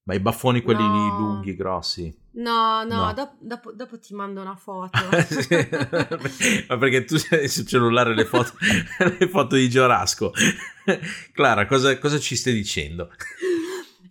[0.06, 1.18] Ma i baffoni quelli no.
[1.18, 2.14] lunghi, grossi.
[2.32, 3.12] No, no, no.
[3.14, 4.98] Dopo, dopo, dopo, ti mando una foto.
[6.68, 8.52] Ma perché tu sei sul cellulare le foto,
[9.18, 10.32] le foto di Giorasco.
[11.32, 13.10] Clara, cosa, cosa ci stai dicendo?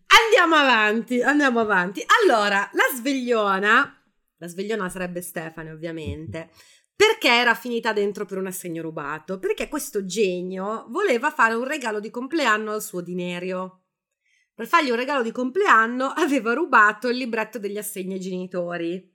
[0.07, 2.03] Andiamo avanti, andiamo avanti.
[2.23, 4.02] Allora, la svegliona,
[4.43, 6.49] la svegliona sarebbe Stefani ovviamente,
[6.95, 9.39] perché era finita dentro per un assegno rubato?
[9.39, 13.83] Perché questo genio voleva fare un regalo di compleanno al suo dinerio
[14.55, 19.11] per fargli un regalo di compleanno aveva rubato il libretto degli assegni ai genitori.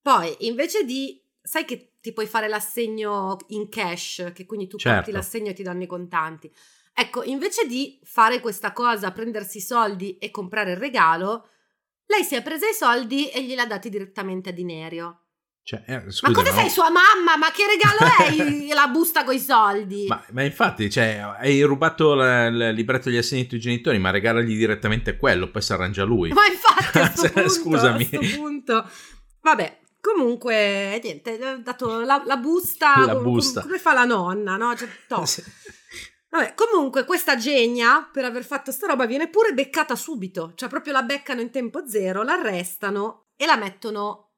[0.00, 4.96] Poi, invece di, sai che ti puoi fare l'assegno in cash, che quindi tu certo.
[4.96, 6.50] porti l'assegno e ti danno i contanti.
[6.94, 11.48] Ecco, invece di fare questa cosa, prendersi i soldi e comprare il regalo,
[12.08, 15.22] lei si è presa i soldi e glieli ha dati direttamente a Dinerio.
[15.68, 16.56] Cioè, eh, Ma scusa, cosa no?
[16.60, 17.36] sei sua mamma?
[17.36, 20.06] Ma che regalo è la busta coi soldi?
[20.08, 24.56] Ma, ma infatti, cioè, hai rubato il libretto degli assegni ai tuoi genitori, ma regalagli
[24.56, 26.30] direttamente quello, poi si arrangia lui.
[26.32, 28.02] Ma infatti, Cioè, punto, scusami.
[28.02, 28.90] a sto punto.
[29.42, 33.60] Vabbè, comunque, niente, ho dato la, la busta, La busta.
[33.60, 34.74] come fa la nonna, no?
[34.74, 35.26] Cioè, top.
[36.30, 40.52] Vabbè, comunque questa genia, per aver fatto sta roba, viene pure beccata subito.
[40.54, 44.32] Cioè, proprio la beccano in tempo zero, l'arrestano e la mettono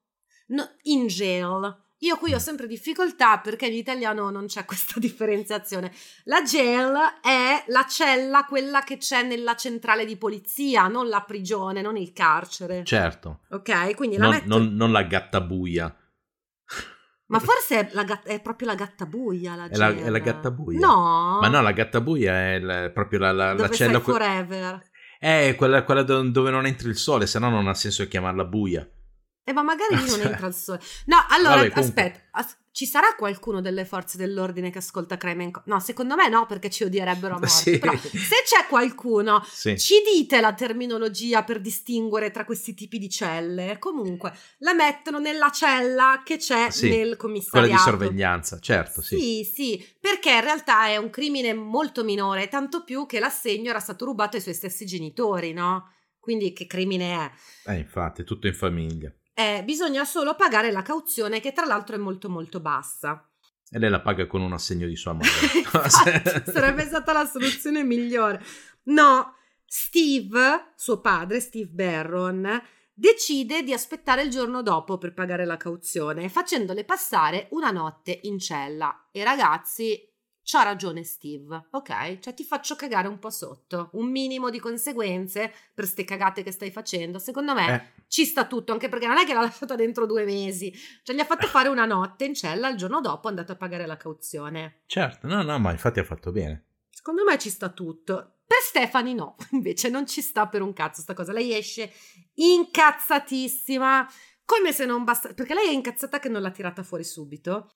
[0.48, 1.88] no- in jail.
[2.02, 5.92] Io qui ho sempre difficoltà perché in italiano non c'è questa differenziazione.
[6.24, 11.82] La jail è la cella, quella che c'è nella centrale di polizia, non la prigione,
[11.82, 12.84] non il carcere.
[12.84, 14.46] Certo, Ok, quindi la non, metto...
[14.58, 15.94] non- non la gattabuia.
[17.30, 20.78] Ma forse è, la gat- è proprio la gattabuia la È la- è la gattabuia?
[20.86, 21.38] No.
[21.40, 23.98] Ma no, la gattabuia è il- proprio la, la, la Dove cella...
[24.00, 24.82] stai que- forever.
[25.18, 28.44] è quella, quella do- dove non entri il sole, se no non ha senso chiamarla
[28.44, 28.88] buia.
[29.44, 30.80] Eh, ma magari lì non Cioè- entra il sole.
[31.06, 32.20] No, allora, Vabbè, aspetta.
[32.32, 36.28] as- ci sarà qualcuno delle forze dell'ordine che ascolta Crime and Co- No, secondo me
[36.28, 37.48] no, perché ci odierebbero a morte.
[37.72, 37.78] Sì.
[37.80, 39.76] Però se c'è qualcuno, Sì.
[39.76, 43.78] ci dite la terminologia per distinguere tra questi tipi di celle.
[43.80, 47.72] Comunque, la mettono nella cella che c'è Sì, nel Quella commissariato.
[47.72, 49.18] di sorveglianza, certo, sì.
[49.18, 53.80] Sì, sì, perché in realtà è un crimine molto minore, tanto più che l'assegno era
[53.80, 55.92] stato rubato ai suoi stessi genitori, no?
[56.20, 57.14] Quindi che crimine
[57.64, 57.70] è?
[57.72, 59.12] Eh, infatti, tutto in famiglia.
[59.40, 63.26] Eh, bisogna solo pagare la cauzione, che tra l'altro è molto molto bassa.
[63.70, 65.30] E lei la paga con un assegno di sua madre.
[65.56, 68.44] Infatti, sarebbe stata la soluzione migliore.
[68.84, 75.56] No, Steve, suo padre, Steve Barron, decide di aspettare il giorno dopo per pagare la
[75.56, 79.08] cauzione, facendole passare una notte in cella.
[79.10, 80.06] E ragazzi,
[80.42, 82.18] c'ha ragione Steve, ok?
[82.18, 86.50] Cioè ti faccio cagare un po' sotto, un minimo di conseguenze per ste cagate che
[86.50, 87.18] stai facendo.
[87.18, 90.24] Secondo me Eh, ci sta tutto, anche perché non è che l'ha lasciata dentro due
[90.24, 93.52] mesi, cioè gli ha fatto fare una notte in cella, il giorno dopo è andato
[93.52, 94.82] a pagare la cauzione.
[94.86, 96.64] certo, no, no, ma infatti ha fatto bene.
[96.90, 98.40] Secondo me ci sta tutto.
[98.44, 101.32] Per Stefani no, invece non ci sta per un cazzo sta cosa.
[101.32, 101.92] Lei esce
[102.34, 104.08] incazzatissima,
[104.44, 107.74] come se non basta, perché lei è incazzata che non l'ha tirata fuori subito.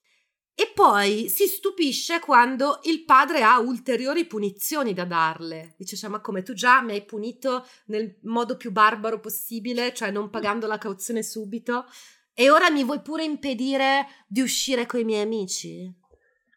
[0.57, 5.75] E poi si stupisce quando il padre ha ulteriori punizioni da darle.
[5.77, 10.13] Dice, cioè, ma come tu già mi hai punito nel modo più barbaro possibile, cioè
[10.13, 11.87] non pagando la cauzione subito,
[12.33, 15.93] e ora mi vuoi pure impedire di uscire con i miei amici?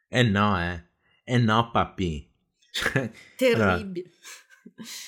[0.09, 0.85] Eh no, eh.
[1.23, 2.31] Eh no, papi.
[2.69, 4.11] Cioè, Terribile.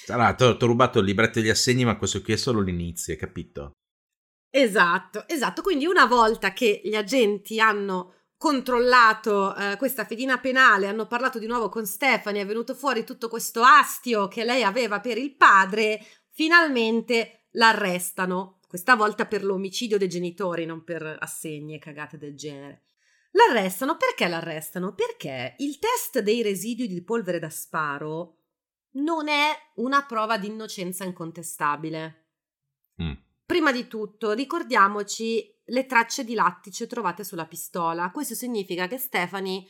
[0.07, 3.13] Allora, ho ti ho rubato il libretto degli assegni, ma questo qui è solo l'inizio,
[3.13, 3.73] hai capito?
[4.49, 5.61] Esatto, esatto.
[5.61, 11.45] Quindi una volta che gli agenti hanno controllato eh, questa fedina penale, hanno parlato di
[11.45, 15.99] nuovo con Stefani, è venuto fuori tutto questo astio che lei aveva per il padre,
[16.31, 22.83] finalmente l'arrestano, questa volta per l'omicidio dei genitori, non per assegni e cagate del genere.
[23.31, 24.93] L'arrestano perché l'arrestano?
[24.93, 28.37] Perché il test dei residui di polvere da sparo
[28.91, 32.27] non è una prova di innocenza incontestabile.
[33.03, 33.11] Mm.
[33.45, 38.11] Prima di tutto, ricordiamoci le tracce di lattice trovate sulla pistola.
[38.11, 39.65] Questo significa che Stephanie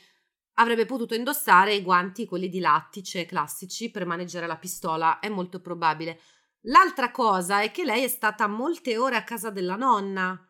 [0.54, 5.18] avrebbe potuto indossare i guanti, quelli di lattice classici, per maneggiare la pistola.
[5.18, 6.20] È molto probabile.
[6.64, 10.44] L'altra cosa è che lei è stata molte ore a casa della nonna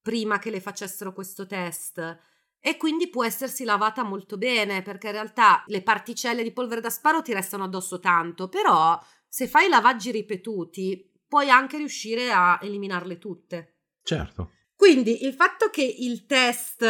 [0.00, 2.18] prima che le facessero questo test
[2.58, 6.88] e quindi può essersi lavata molto bene perché in realtà le particelle di polvere da
[6.88, 13.18] sparo ti restano addosso tanto, però se fai lavaggi ripetuti puoi anche riuscire a eliminarle
[13.18, 13.80] tutte.
[14.02, 14.52] Certo.
[14.76, 16.84] Quindi il fatto che il test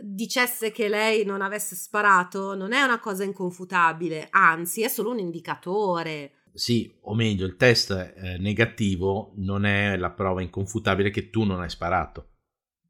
[0.00, 5.18] dicesse che lei non avesse sparato non è una cosa inconfutabile, anzi è solo un
[5.18, 6.44] indicatore.
[6.52, 11.60] Sì, o meglio, il test eh, negativo non è la prova inconfutabile che tu non
[11.60, 12.30] hai sparato.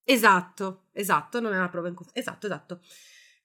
[0.05, 2.27] Esatto, esatto, non è una prova inconfutabile.
[2.27, 2.81] Esatto, esatto.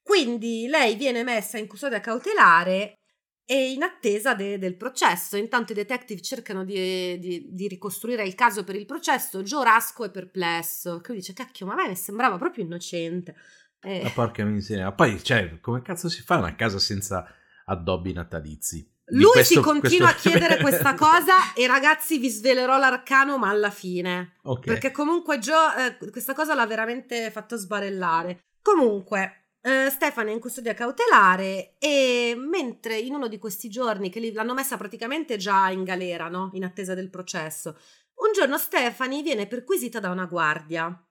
[0.01, 3.02] Quindi lei viene messa in custodia cautelare
[3.45, 5.35] e in attesa de- del processo.
[5.37, 9.43] Intanto i detective cercano di, di- di ricostruire il caso per il processo.
[9.43, 11.01] Joe Rasco è perplesso.
[11.01, 13.35] Che lui dice: Cacchio, ma a me mi sembrava proprio innocente.
[13.81, 14.91] Eh, Ma porca miseria.
[14.93, 17.27] Poi, cioè, come cazzo si fa una casa senza
[17.65, 18.89] addobbi natalizi?
[19.05, 23.37] Di Lui questo- si continua questo- a chiedere questa cosa e ragazzi vi svelerò l'arcano
[23.37, 24.35] ma alla fine.
[24.43, 24.65] Ok.
[24.65, 28.39] Perché comunque Joe eh, questa cosa l'ha veramente fatto sbarellare.
[28.61, 34.31] Comunque, eh, Stefano è in custodia cautelare e mentre in uno di questi giorni che
[34.33, 36.49] l'hanno messa praticamente già in galera, no?
[36.53, 37.77] In attesa del processo,
[38.15, 41.01] un giorno Stefani viene perquisita da una guardia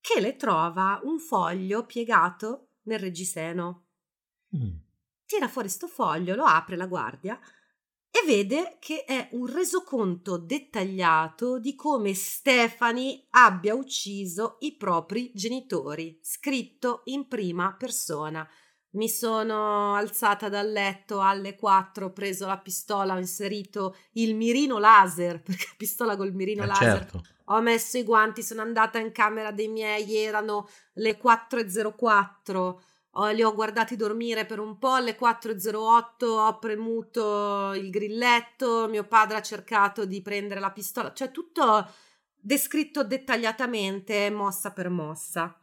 [0.00, 3.88] che le trova un foglio piegato nel reggiseno.
[4.56, 4.76] Mm.
[5.26, 7.38] Tira fuori sto foglio, lo apre la guardia
[8.10, 16.18] e vede che è un resoconto dettagliato di come Stephanie abbia ucciso i propri genitori,
[16.22, 18.46] scritto in prima persona.
[18.92, 24.78] Mi sono alzata dal letto alle 4, ho preso la pistola, ho inserito il mirino
[24.78, 26.98] laser, perché pistola col mirino Eh, laser.
[26.98, 27.22] certo.
[27.52, 32.76] Ho messo i guanti, sono andata in camera dei miei, erano le 4.04.
[33.14, 39.04] Ho- li ho guardati dormire per un po', alle 4.08 ho premuto il grilletto, mio
[39.04, 41.88] padre ha cercato di prendere la pistola, cioè tutto
[42.34, 45.54] descritto dettagliatamente, mossa per mossa.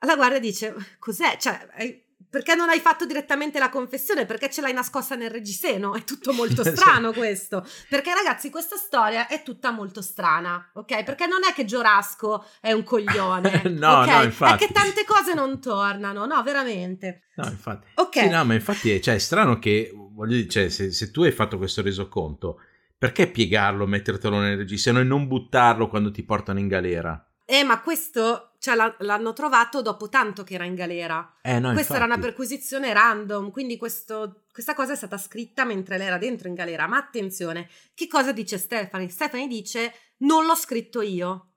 [0.00, 1.36] La guardia dice: Cos'è?
[1.38, 2.03] Cioè,
[2.34, 4.26] perché non hai fatto direttamente la confessione?
[4.26, 5.94] Perché ce l'hai nascosta nel reggiseno?
[5.94, 7.64] È tutto molto strano questo.
[7.88, 11.04] Perché, ragazzi, questa storia è tutta molto strana, ok?
[11.04, 13.62] Perché non è che Giorasco è un coglione.
[13.84, 14.08] No, ok?
[14.08, 14.64] no, infatti.
[14.64, 17.22] È che tante cose non tornano, no, veramente.
[17.36, 17.86] No, infatti.
[17.94, 18.18] Ok.
[18.18, 21.22] Sì, no, ma infatti è, cioè, è strano che, voglio dire, cioè, se, se tu
[21.22, 22.60] hai fatto questo resoconto,
[22.98, 27.28] perché piegarlo, mettertelo nel reggiseno e non buttarlo quando ti portano in galera?
[27.46, 31.36] Eh, ma questo cioè, la- l'hanno trovato dopo tanto che era in galera.
[31.42, 32.34] Eh, no, Questa era una infatti.
[32.34, 36.86] perquisizione random, quindi questo- questa cosa è stata scritta mentre lei era dentro in galera.
[36.86, 39.10] Ma attenzione, che cosa dice Stephanie?
[39.10, 41.52] Stephanie dice: Non l'ho scritto io.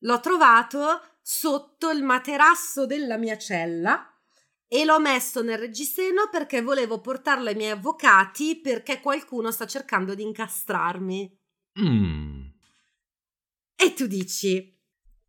[0.00, 4.08] L'ho trovato sotto il materasso della mia cella
[4.68, 10.14] e l'ho messo nel reggiseno perché volevo portarlo ai miei avvocati perché qualcuno sta cercando
[10.14, 11.40] di incastrarmi.
[11.80, 12.44] Mm.
[13.74, 14.75] E tu dici,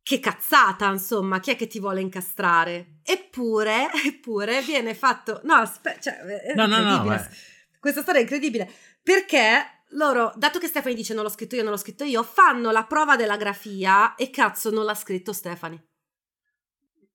[0.07, 2.99] che cazzata, insomma, chi è che ti vuole incastrare?
[3.03, 5.41] Eppure, eppure viene fatto...
[5.43, 7.29] No, aspetta, cioè, è No, no, no, ma-
[7.77, 8.71] Questa storia è incredibile,
[9.03, 12.71] perché loro, dato che Stefani dice non l'ho scritto io, non l'ho scritto io, fanno
[12.71, 15.77] la prova della grafia e cazzo non l'ha scritto Stefani.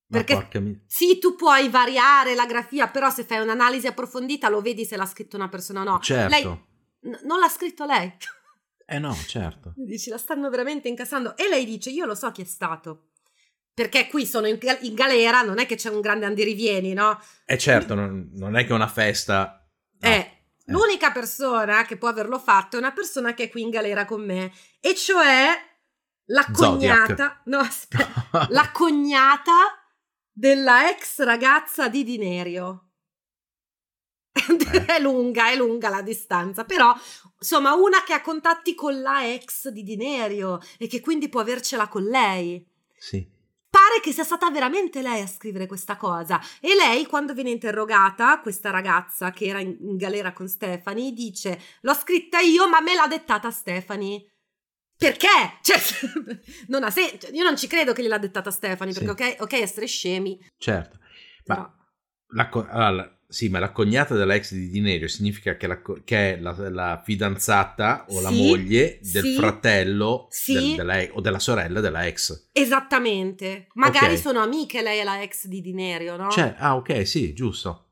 [0.09, 0.35] Perché-
[0.87, 5.07] Sì, tu puoi variare la grafia, però se fai un'analisi approfondita lo vedi se l'ha
[5.07, 5.99] scritto una persona o no.
[6.01, 6.29] Certo.
[6.31, 8.15] Lei n- non l'ha scritto lei.
[8.93, 9.73] Eh no, certo.
[9.77, 11.35] Dici, la stanno veramente incassando.
[11.37, 13.09] E lei dice, io lo so chi è stato.
[13.73, 17.19] Perché qui sono in, gal- in galera, non è che c'è un grande andirivieni, no?
[17.47, 19.67] E certo, non, non è che una festa...
[20.01, 20.09] no.
[20.09, 20.31] Eh,
[20.67, 24.23] l'unica persona che può averlo fatto è una persona che è qui in galera con
[24.23, 24.53] me.
[24.79, 25.49] E cioè
[26.27, 26.97] la Zodiac.
[26.99, 27.41] cognata...
[27.47, 28.47] No, aspetta.
[28.51, 29.53] la cognata
[30.31, 32.92] della ex ragazza di Dinerio.
[34.33, 34.85] Eh.
[34.87, 36.95] è lunga, è lunga la distanza, però
[37.39, 41.89] insomma una che ha contatti con la ex di Dinerio e che quindi può avercela
[41.89, 42.65] con lei.
[42.97, 43.29] Sì.
[43.69, 48.41] Pare che sia stata veramente lei a scrivere questa cosa e lei quando viene interrogata,
[48.41, 52.95] questa ragazza che era in, in galera con Stefani, dice l'ho scritta io ma me
[52.95, 54.29] l'ha dettata Stefani.
[54.95, 55.59] Perché?
[55.63, 55.79] Cioè,
[56.69, 57.29] non ha senso.
[57.33, 60.99] Io non ci credo che gliel'ha dettata Stefani, perché ok, ok essere scemi, Certo.
[61.47, 61.73] Ma però...
[62.29, 66.39] la, co- allora, sì, ma la cognata dell'ex di Dinerio significa che, la, che è
[66.41, 70.53] la, la fidanzata o la Sì, moglie del sì, fratello sì.
[70.53, 72.51] del- della- o della sorella della ex.
[72.53, 73.69] Esattamente.
[73.75, 74.21] Magari Ok.
[74.21, 76.31] sono amiche lei e la ex di Dinerio, no?
[76.31, 77.87] Cioè, ah, ok, sì, giusto.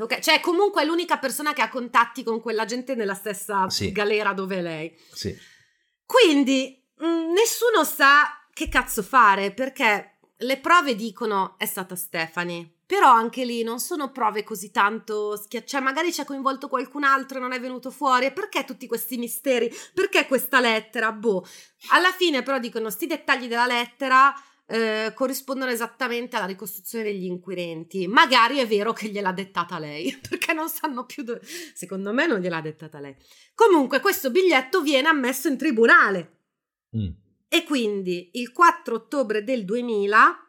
[0.00, 4.32] Ok, Cioè, comunque è l'unica persona che ha contatti con quella gente nella stessa galera
[4.32, 4.96] dove lei.
[5.12, 5.36] Sì.
[6.04, 12.74] Quindi mh, nessuno sa che cazzo fare perché le prove dicono è stata Stephanie.
[12.88, 15.66] Però anche lì non sono prove così tanto schiacciate.
[15.66, 18.32] Cioè, magari c'è coinvolto qualcun altro e non è venuto fuori.
[18.32, 19.70] Perché tutti questi misteri?
[19.92, 21.12] Perché questa lettera?
[21.12, 21.46] Boh.
[21.90, 24.32] Alla fine, però, dicono: sti dettagli della lettera
[24.64, 28.06] eh, corrispondono esattamente alla ricostruzione degli inquirenti.
[28.06, 31.42] Magari è vero che gliel'ha dettata lei, perché non sanno più dove.
[31.44, 33.14] Secondo me non gliel'ha dettata lei.
[33.54, 36.36] Comunque, questo biglietto viene ammesso in tribunale.
[36.96, 37.10] Mm.
[37.48, 40.42] E quindi il 4 ottobre del 2000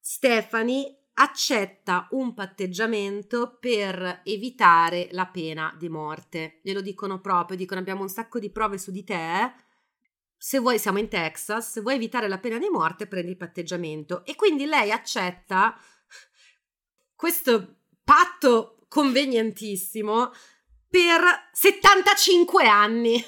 [0.00, 6.60] Stefani accetta un patteggiamento per evitare la pena di morte.
[6.62, 9.54] Glielo dicono proprio, dicono abbiamo un sacco di prove su di te.
[10.36, 14.24] Se vuoi, siamo in Texas, se vuoi evitare la pena di morte prendi il patteggiamento.
[14.24, 15.78] E quindi lei accetta
[17.14, 20.30] questo patto convenientissimo
[20.88, 23.24] per 75 anni.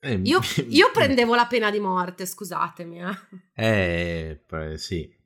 [0.00, 3.00] Eh, Io, io prendevo la pena di morte, scusatemi.
[3.54, 4.40] Eh.
[4.50, 5.20] Eh, sì.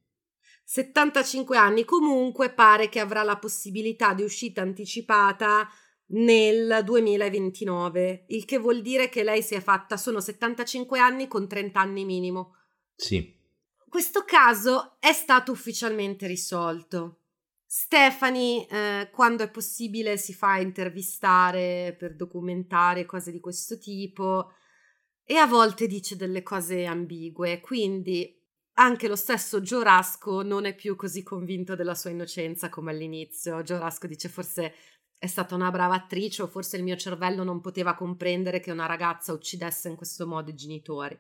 [0.68, 5.68] 75 anni, comunque pare che avrà la possibilità di uscita anticipata
[6.08, 11.46] nel 2029, il che vuol dire che lei si è fatta, sono 75 anni con
[11.46, 12.56] 30 anni minimo.
[12.96, 13.32] Sì.
[13.88, 17.20] Questo caso è stato ufficialmente risolto.
[17.64, 24.50] Stephanie, eh, quando è possibile, si fa intervistare per documentare cose di questo tipo
[25.24, 28.36] e a volte dice delle cose ambigue, quindi
[28.78, 33.62] anche lo stesso Joe Rasco non è più così convinto della sua innocenza come all'inizio.
[33.62, 34.74] Joe Rasco dice forse
[35.18, 38.86] è stata una brava attrice o forse il mio cervello non poteva comprendere che una
[38.86, 41.16] ragazza uccidesse in questo modo i genitori.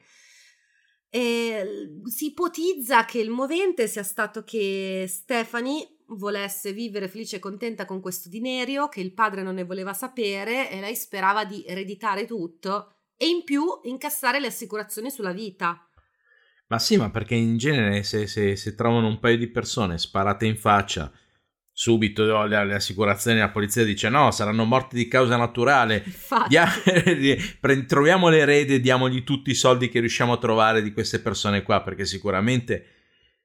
[1.08, 7.86] E si ipotizza che il movente sia stato che Stephanie volesse vivere felice e contenta
[7.86, 12.26] con questo dinerio, che il padre non ne voleva sapere e lei sperava di ereditare
[12.26, 15.80] tutto e in più incassare le assicurazioni sulla vita.
[16.68, 20.46] Ma sì, ma perché in genere se, se, se trovano un paio di persone sparate
[20.46, 21.12] in faccia,
[21.70, 26.02] subito le, le assicurazioni la polizia dice no, saranno morti di causa naturale.
[26.48, 26.66] Dia-
[27.86, 32.04] troviamo l'erede diamogli tutti i soldi che riusciamo a trovare di queste persone qua, perché
[32.04, 32.86] sicuramente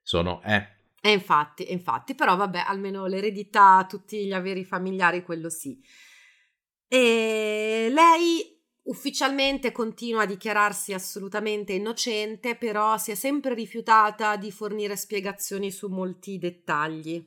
[0.01, 0.41] sono...
[0.43, 0.79] Eh.
[1.03, 5.79] E infatti, infatti, però vabbè, almeno l'eredità, tutti gli averi familiari, quello sì.
[6.87, 8.60] E lei
[8.91, 15.87] Ufficialmente continua a dichiararsi assolutamente innocente, però si è sempre rifiutata di fornire spiegazioni su
[15.87, 17.25] molti dettagli.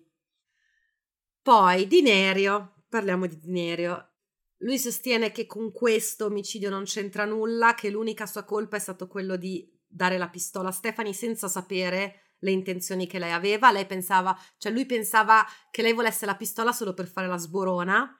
[1.40, 4.10] Poi Dinerio, parliamo di Dinerio.
[4.58, 9.08] Lui sostiene che con questo omicidio non c'entra nulla, che l'unica sua colpa è stato
[9.08, 13.72] quello di dare la pistola a Stefani senza sapere le intenzioni che lei aveva.
[13.72, 18.18] Lei pensava, cioè lui pensava che lei volesse la pistola solo per fare la sborona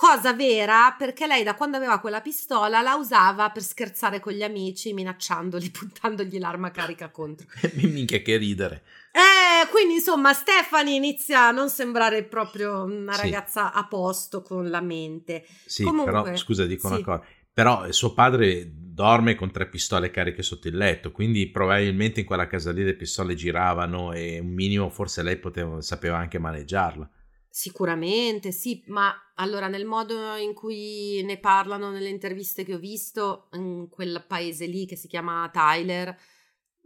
[0.00, 4.42] Cosa vera perché lei da quando aveva quella pistola la usava per scherzare con gli
[4.42, 7.46] amici, minacciandoli, puntandogli l'arma carica contro.
[7.76, 8.82] Minchia che ridere.
[9.12, 13.20] Eh, quindi insomma Stefani inizia a non sembrare proprio una sì.
[13.20, 15.44] ragazza a posto con la mente.
[15.66, 16.94] Sì, Comunque, però scusa, dico sì.
[16.94, 17.22] una cosa.
[17.52, 22.46] Però suo padre dorme con tre pistole cariche sotto il letto, quindi probabilmente in quella
[22.46, 27.06] casa lì le pistole giravano e un minimo forse lei poteva, sapeva anche maneggiarla.
[27.52, 33.48] Sicuramente, sì, ma allora nel modo in cui ne parlano nelle interviste che ho visto,
[33.54, 36.16] in quel paese lì che si chiama Tyler,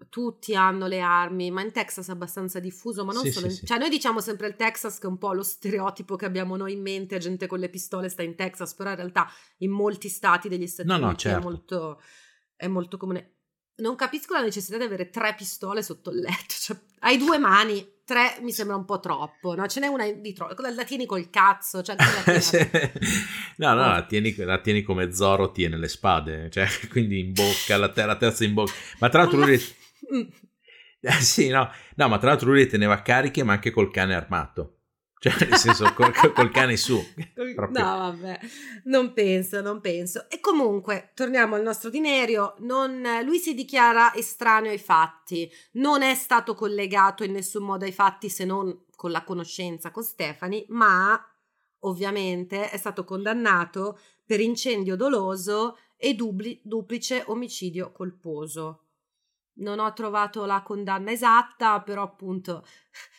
[0.08, 3.60] tutti hanno le armi, ma in Texas è abbastanza diffuso, ma non sì, solo sì,
[3.60, 3.66] in...
[3.66, 6.72] Cioè noi diciamo sempre il Texas che è un po' lo stereotipo che abbiamo noi
[6.72, 10.48] in mente, gente con le pistole sta in Texas, però in realtà in molti stati
[10.48, 11.38] degli Stati no, Uniti no, certo.
[11.38, 12.02] è, molto,
[12.56, 13.32] è molto comune.
[13.76, 17.86] Non capisco la necessità di avere tre pistole sotto il letto, cioè hai due mani,
[18.04, 19.66] tre mi sembra un po' troppo, no?
[19.66, 21.96] Ce n'è una di troppo, la tieni col cazzo, cioè
[23.56, 27.76] No, no, la tieni, la tieni, come Zoro tiene le spade, cioè quindi in bocca,
[27.76, 28.72] la, ter- la terza in bocca.
[28.98, 29.60] Ma tra l'altro lui...
[31.06, 34.14] Eh, sì, no, no, ma tra l'altro lui le teneva cariche ma anche col cane
[34.14, 34.83] armato.
[35.24, 37.02] Cioè, nel senso, col, col cane su.
[37.32, 37.68] Proprio.
[37.70, 38.40] No, vabbè,
[38.84, 40.28] non penso, non penso.
[40.28, 42.56] E comunque, torniamo al nostro Dinerio.
[42.58, 47.92] Non, lui si dichiara estraneo ai fatti, non è stato collegato in nessun modo ai
[47.92, 51.18] fatti se non con la conoscenza con Stefani, ma
[51.80, 58.83] ovviamente è stato condannato per incendio doloso e dubli, duplice omicidio colposo.
[59.56, 62.64] Non ho trovato la condanna esatta, però appunto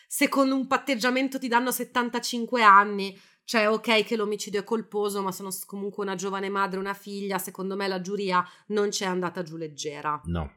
[0.07, 5.31] se con un patteggiamento ti danno 75 anni, cioè ok che l'omicidio è colposo, ma
[5.31, 9.57] sono comunque una giovane madre, una figlia, secondo me la giuria non c'è andata giù
[9.57, 10.21] leggera.
[10.25, 10.51] No.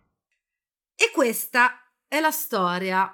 [0.95, 3.13] E questa è la storia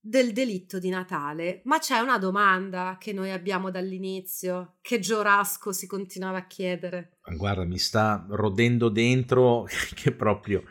[0.00, 5.86] del delitto di Natale, ma c'è una domanda che noi abbiamo dall'inizio, che Giorasco si
[5.86, 7.18] continuava a chiedere.
[7.36, 10.62] Guarda, mi sta rodendo dentro che proprio...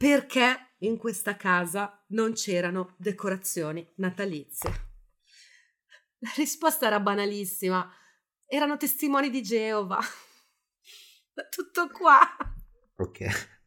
[0.00, 4.70] Perché in questa casa non c'erano decorazioni natalizie.
[6.20, 7.86] La risposta era banalissima.
[8.46, 9.98] Erano testimoni di Geova.
[11.50, 12.18] Tutto qua.
[12.96, 13.18] Ok.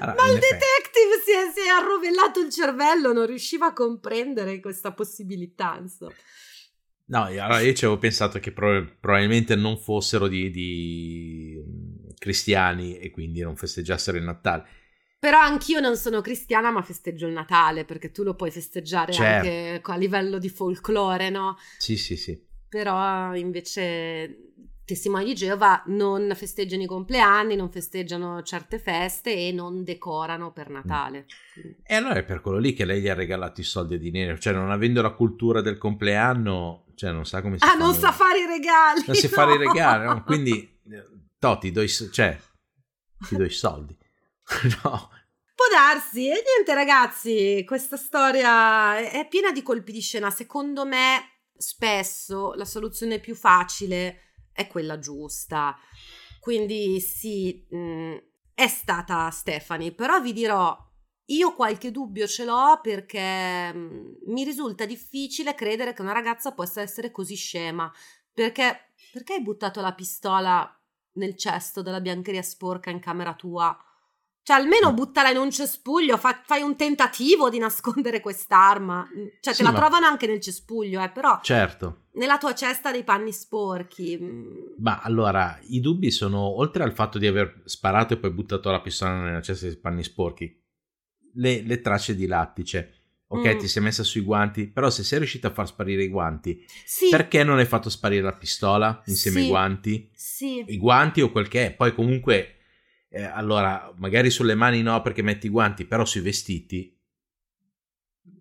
[0.00, 4.58] Allora, Ma il detective si è, si è, arrovellato il cervello, non riusciva a comprendere
[4.58, 5.76] questa possibilità.
[5.78, 6.14] Insomma.
[7.04, 11.62] No, allora io ci avevo pensato che pro- probabilmente non fossero di, di
[12.18, 14.79] cristiani e quindi non festeggiassero il Natale.
[15.20, 19.48] Però anch'io non sono cristiana, ma festeggio il Natale, perché tu lo puoi festeggiare certo.
[19.48, 21.58] anche a livello di folklore, no?
[21.76, 22.42] Sì, sì, sì.
[22.66, 24.50] Però invece
[24.82, 30.70] testimoni di Geova non festeggiano i compleanni, non festeggiano certe feste e non decorano per
[30.70, 31.26] Natale.
[31.58, 31.70] Mm.
[31.82, 34.38] E allora è per quello lì che lei gli ha regalato i soldi a dinero,
[34.38, 37.72] cioè non avendo la cultura del compleanno, cioè non sa come si fa.
[37.72, 39.04] Ah, non sa fare i regali!
[39.06, 39.14] Non no.
[39.14, 40.24] sa fare i regali, no?
[40.24, 40.78] quindi
[41.38, 42.40] to, ti do i, cioè,
[43.28, 43.94] ti do i soldi.
[44.82, 45.10] no.
[45.54, 46.28] Può darsi.
[46.28, 50.30] E niente, ragazzi, questa storia è piena di colpi di scena.
[50.30, 55.76] Secondo me, spesso la soluzione più facile è quella giusta.
[56.40, 58.16] Quindi sì, mh, mm,
[58.54, 60.76] è stata Stephanie, però vi dirò,
[61.26, 66.52] io qualche dubbio ce l'ho perché mh, mm, mi risulta difficile credere che una ragazza
[66.52, 67.92] possa essere così scema.
[68.32, 70.74] Perché, perché hai buttato la pistola
[71.14, 73.76] nel cesto della biancheria sporca in camera tua?
[74.42, 79.06] Cioè, almeno buttala in un cespuglio, fa, fai un tentativo di nascondere quest'arma.
[79.40, 79.78] Cioè, sì, te la ma...
[79.78, 81.38] trovano anche nel cespuglio, eh, però...
[81.42, 82.06] Certo.
[82.14, 84.18] nella tua cesta dei panni sporchi.
[84.78, 88.80] Ma allora, i dubbi sono, oltre al fatto di aver sparato e poi buttato la
[88.80, 90.58] pistola nella cesta dei panni sporchi,
[91.34, 92.94] le, le tracce di lattice.
[93.32, 93.58] Ok, mm.
[93.58, 97.10] ti sei messa sui guanti, però se sei riuscita a far sparire i guanti, sì.
[97.10, 99.44] perché non hai fatto sparire la pistola insieme sì.
[99.44, 100.10] ai guanti?
[100.12, 100.64] Sì.
[100.66, 101.72] I guanti o quel che è.
[101.72, 102.59] Poi comunque,
[103.12, 106.96] eh, allora, magari sulle mani no perché metti i guanti, però sui vestiti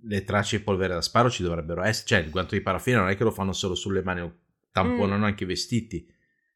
[0.03, 2.07] le tracce di polvere da sparo ci dovrebbero essere.
[2.07, 4.31] Cioè, il guanto di paraffina non è che lo fanno solo sulle mani,
[4.71, 5.23] tamponano mm.
[5.23, 6.07] anche i vestiti.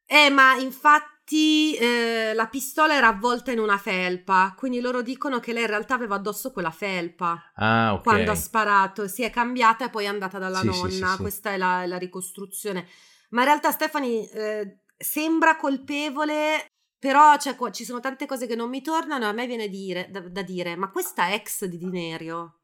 [0.06, 5.52] Eh, ma infatti eh, la pistola era avvolta in una felpa, quindi loro dicono che
[5.52, 7.52] lei in realtà aveva addosso quella felpa.
[7.56, 8.04] Ah, ok.
[8.04, 10.90] Quando ha sparato, si è cambiata e poi è andata dalla sì, nonna.
[10.90, 12.88] Sì, sì, Questa è la, la, ricostruzione.
[13.30, 16.73] Ma in realtà Stephanie eh, sembra colpevole
[17.04, 20.08] però cioè, ci sono tante cose che non mi tornano e a me viene dire,
[20.10, 22.60] da, da, dire, ma questa ex di Dinerio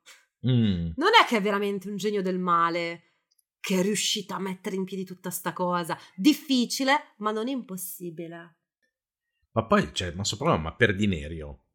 [0.48, 0.92] Mm.
[0.96, 3.16] Non è che è veramente un genio del male
[3.60, 6.00] che è riuscita a mettere in piedi tutta sta cosa.
[6.16, 8.56] Difficile, ma non impossibile.
[9.52, 11.66] Ma poi, cioè, ma soprattutto, ma per Dinerio.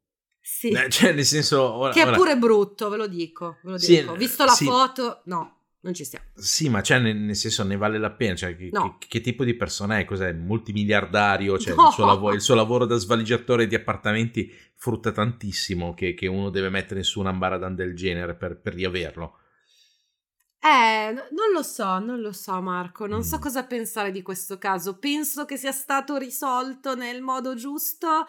[0.40, 0.70] Sì.
[0.70, 1.60] Eh, cioè, nel senso...
[1.74, 2.16] Ora, che è ora...
[2.16, 3.58] pure brutto, ve lo dico.
[3.64, 4.14] Ve lo sì, dico.
[4.14, 4.64] Visto la sì.
[4.64, 5.53] foto, no.
[5.84, 6.24] Non ci stiamo.
[6.34, 8.34] Sì, ma cioè, nel, nel senso ne vale la pena.
[8.34, 8.96] Cioè, che, no.
[8.98, 10.06] che, che, tipo di persona è?
[10.06, 10.32] Cos'è?
[10.32, 11.58] Multimiliardario?
[11.58, 11.88] Cioè, no.
[11.88, 16.48] il, suo lavoro, il, suo lavoro, da svaligiatore di appartamenti frutta tantissimo che, che uno
[16.48, 19.38] deve mettere su un ambaradan del genere per, per riaverlo.
[20.58, 23.22] Eh, non lo so, non lo so Marco, non mm.
[23.22, 24.98] so cosa pensare di questo caso.
[24.98, 28.26] Penso che sia stato risolto nel modo giusto,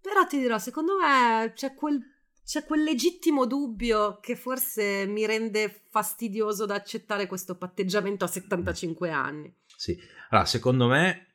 [0.00, 2.11] però ti dirò, secondo me c'è quel
[2.44, 9.10] c'è quel legittimo dubbio che forse mi rende fastidioso da accettare questo patteggiamento a 75
[9.10, 9.54] anni.
[9.76, 9.98] Sì,
[10.30, 11.34] allora secondo me,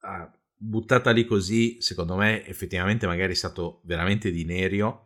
[0.00, 5.02] ah, buttata lì così, secondo me effettivamente magari è stato veramente di Nerio.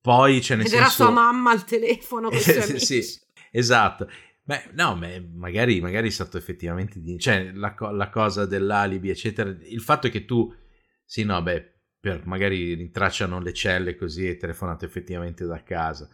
[0.00, 0.84] Poi c'è nel Ed senso...
[0.84, 2.78] era sua mamma al telefono amici.
[2.78, 3.20] sì,
[3.50, 4.08] esatto.
[4.42, 4.96] Beh, no,
[5.34, 7.18] magari, magari è stato effettivamente di...
[7.18, 9.50] Cioè, la, la cosa dell'alibi, eccetera.
[9.50, 10.54] Il fatto è che tu...
[11.04, 11.75] Sì, no, beh,
[12.06, 16.08] per magari rintracciano le celle così e telefonato effettivamente da casa.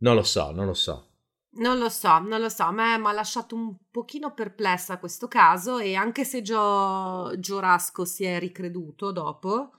[0.00, 1.12] Non lo so, non lo so.
[1.52, 5.26] Non lo so, non lo so, a me mi ha lasciato un pochino perplessa questo
[5.26, 9.78] caso e anche se Gio, Gio Rasco si è ricreduto dopo,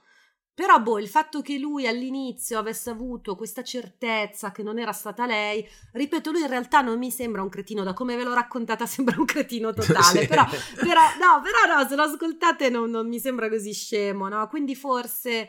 [0.58, 5.24] però, boh, il fatto che lui all'inizio avesse avuto questa certezza che non era stata
[5.24, 8.82] lei, ripeto, lui in realtà non mi sembra un cretino, da come ve l'ho raccontata
[8.84, 10.26] sembra un cretino totale, sì.
[10.26, 10.44] però,
[10.74, 14.48] però, no, però no, se lo ascoltate non, non mi sembra così scemo, no?
[14.48, 15.48] Quindi forse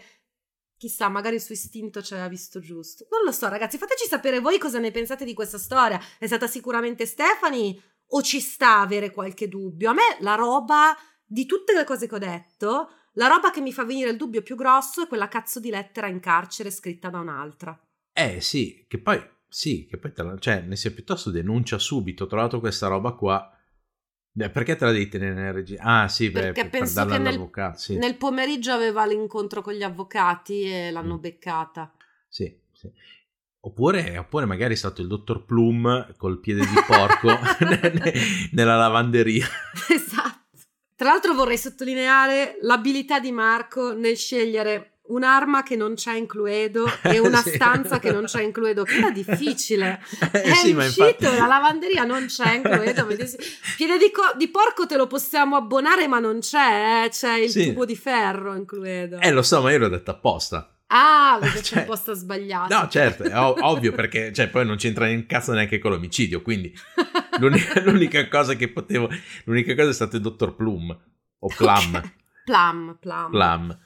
[0.78, 3.08] Chissà, magari il suo istinto ci aveva visto giusto.
[3.10, 6.00] Non lo so, ragazzi, fateci sapere voi cosa ne pensate di questa storia.
[6.20, 7.76] È stata sicuramente Stephanie
[8.10, 9.90] o ci sta avere qualche dubbio?
[9.90, 10.96] A me la roba
[11.26, 14.42] di tutte le cose che ho detto la roba che mi fa venire il dubbio
[14.42, 17.78] più grosso è quella cazzo di lettera in carcere scritta da un'altra.
[18.14, 22.26] Eh sì, che poi, sì, che poi, te la, cioè, ne sia piuttosto denuncia subito,
[22.26, 23.54] ho trovato questa roba qua.
[24.32, 25.90] Beh, perché te la devi tenere nel registro?
[25.90, 27.98] Ah sì, beh, perché per, penso per che nel, sì.
[27.98, 31.22] nel, pomeriggio aveva l'incontro con gli avvocati e l'hanno mm.
[31.22, 31.94] beccata.
[32.28, 32.92] Sì, sì.
[33.62, 37.28] Oppure, oppure, magari è stato il dottor Plum col piede di porco
[38.52, 39.48] nella lavanderia.
[39.90, 40.39] Esatto.
[41.00, 46.86] Tra l'altro vorrei sottolineare l'abilità di Marco nel scegliere un'arma che non c'è in Cluedo
[47.04, 47.52] e una sì.
[47.52, 50.02] stanza che non c'è in Cluedo, che era difficile.
[50.34, 51.24] Eh, È sì, uscito, infatti...
[51.24, 53.06] la lavanderia non c'è in Cluedo.
[53.06, 57.10] Piede di, co- di, porco te lo possiamo abbonare, ma non c'è, eh?
[57.10, 57.68] c'è il sì.
[57.68, 59.20] tubo di ferro in Cluedo.
[59.20, 60.70] Eh, lo so, ma io l'ho detto apposta.
[60.92, 62.76] Ah, l'hai detto cioè, apposta sbagliato.
[62.76, 66.42] No, certo, è ov- ovvio perché cioè, poi non c'entra in cazzo neanche con l'omicidio,
[66.42, 66.74] quindi
[67.40, 69.10] l'unica, l'unica, cosa che potevo...
[69.46, 70.98] L'unica cosa è stato il dottor Plum,
[71.40, 71.96] o Plum.
[71.96, 72.14] Okay.
[72.46, 73.30] Plum, Plum.
[73.30, 73.80] Plum.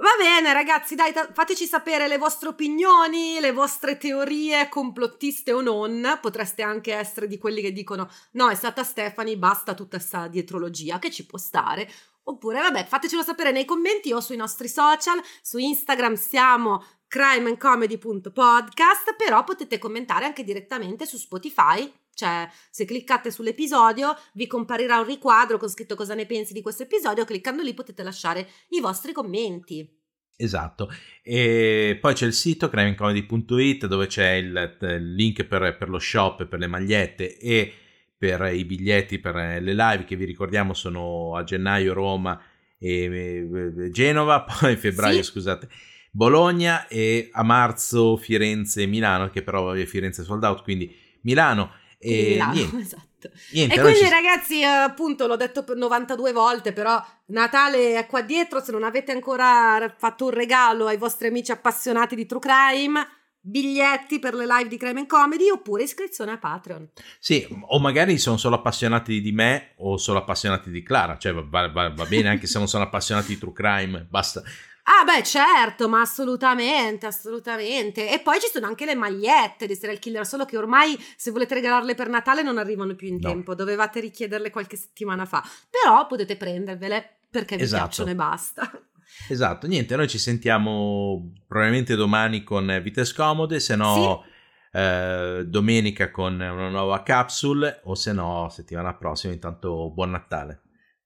[0.00, 5.60] Va bene, ragazzi, dai, t- fateci sapere le vostre opinioni, le vostre teorie, complottiste o
[5.60, 6.18] non.
[6.22, 11.00] Potreste anche essere di quelli che dicono: no, è stata Stefani, basta tutta questa dietrologia,
[11.00, 11.90] che ci può stare.
[12.28, 15.18] Oppure, vabbè, fatecelo sapere nei commenti o sui nostri social.
[15.40, 21.90] Su Instagram siamo crimeandcomedy.podcast, però potete commentare anche direttamente su Spotify.
[22.12, 26.82] Cioè, se cliccate sull'episodio, vi comparirà un riquadro con scritto cosa ne pensi di questo
[26.82, 27.24] episodio.
[27.24, 29.96] Cliccando lì potete lasciare i vostri commenti.
[30.40, 30.88] Esatto,
[31.22, 36.46] e poi c'è il sito crimeandcomedy.it dove c'è il, il link per, per, lo shop,
[36.46, 37.72] per le magliette e
[38.18, 42.38] per i biglietti per le live che vi ricordiamo sono a gennaio Roma
[42.76, 45.30] e Genova, poi febbraio sì.
[45.30, 45.68] scusate
[46.10, 50.92] Bologna e a marzo Firenze e Milano che però Firenze è sold out quindi
[51.22, 52.78] Milano e Milano, niente.
[52.78, 53.06] esatto.
[53.52, 54.08] Niente, e quindi ci...
[54.08, 59.12] ragazzi appunto l'ho detto per 92 volte però Natale è qua dietro se non avete
[59.12, 63.06] ancora fatto un regalo ai vostri amici appassionati di true crime
[63.50, 66.90] biglietti per le live di Crime Comedy oppure iscrizione a Patreon.
[67.18, 71.68] Sì, o magari sono solo appassionati di me o solo appassionati di Clara, cioè va,
[71.68, 74.42] va, va bene anche se non sono appassionati di True Crime, basta.
[74.90, 78.10] Ah beh certo, ma assolutamente, assolutamente.
[78.10, 81.54] E poi ci sono anche le magliette di Serial Killer, solo che ormai se volete
[81.54, 83.28] regalarle per Natale non arrivano più in no.
[83.28, 85.46] tempo, dovevate richiederle qualche settimana fa.
[85.68, 87.82] Però potete prendervele perché vi esatto.
[87.82, 88.82] piacciono e basta.
[89.28, 94.78] Esatto, niente, noi ci sentiamo probabilmente domani con Vite Scomode, se no sì.
[94.78, 100.62] eh, domenica con una nuova capsule o se no settimana prossima, intanto buon Natale.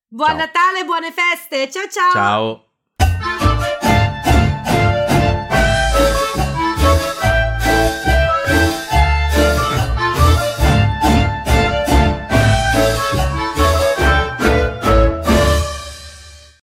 [0.07, 0.37] Buon ciao.
[0.37, 2.13] Natale, buone feste, ciao ciao!
[2.13, 2.72] Ciao!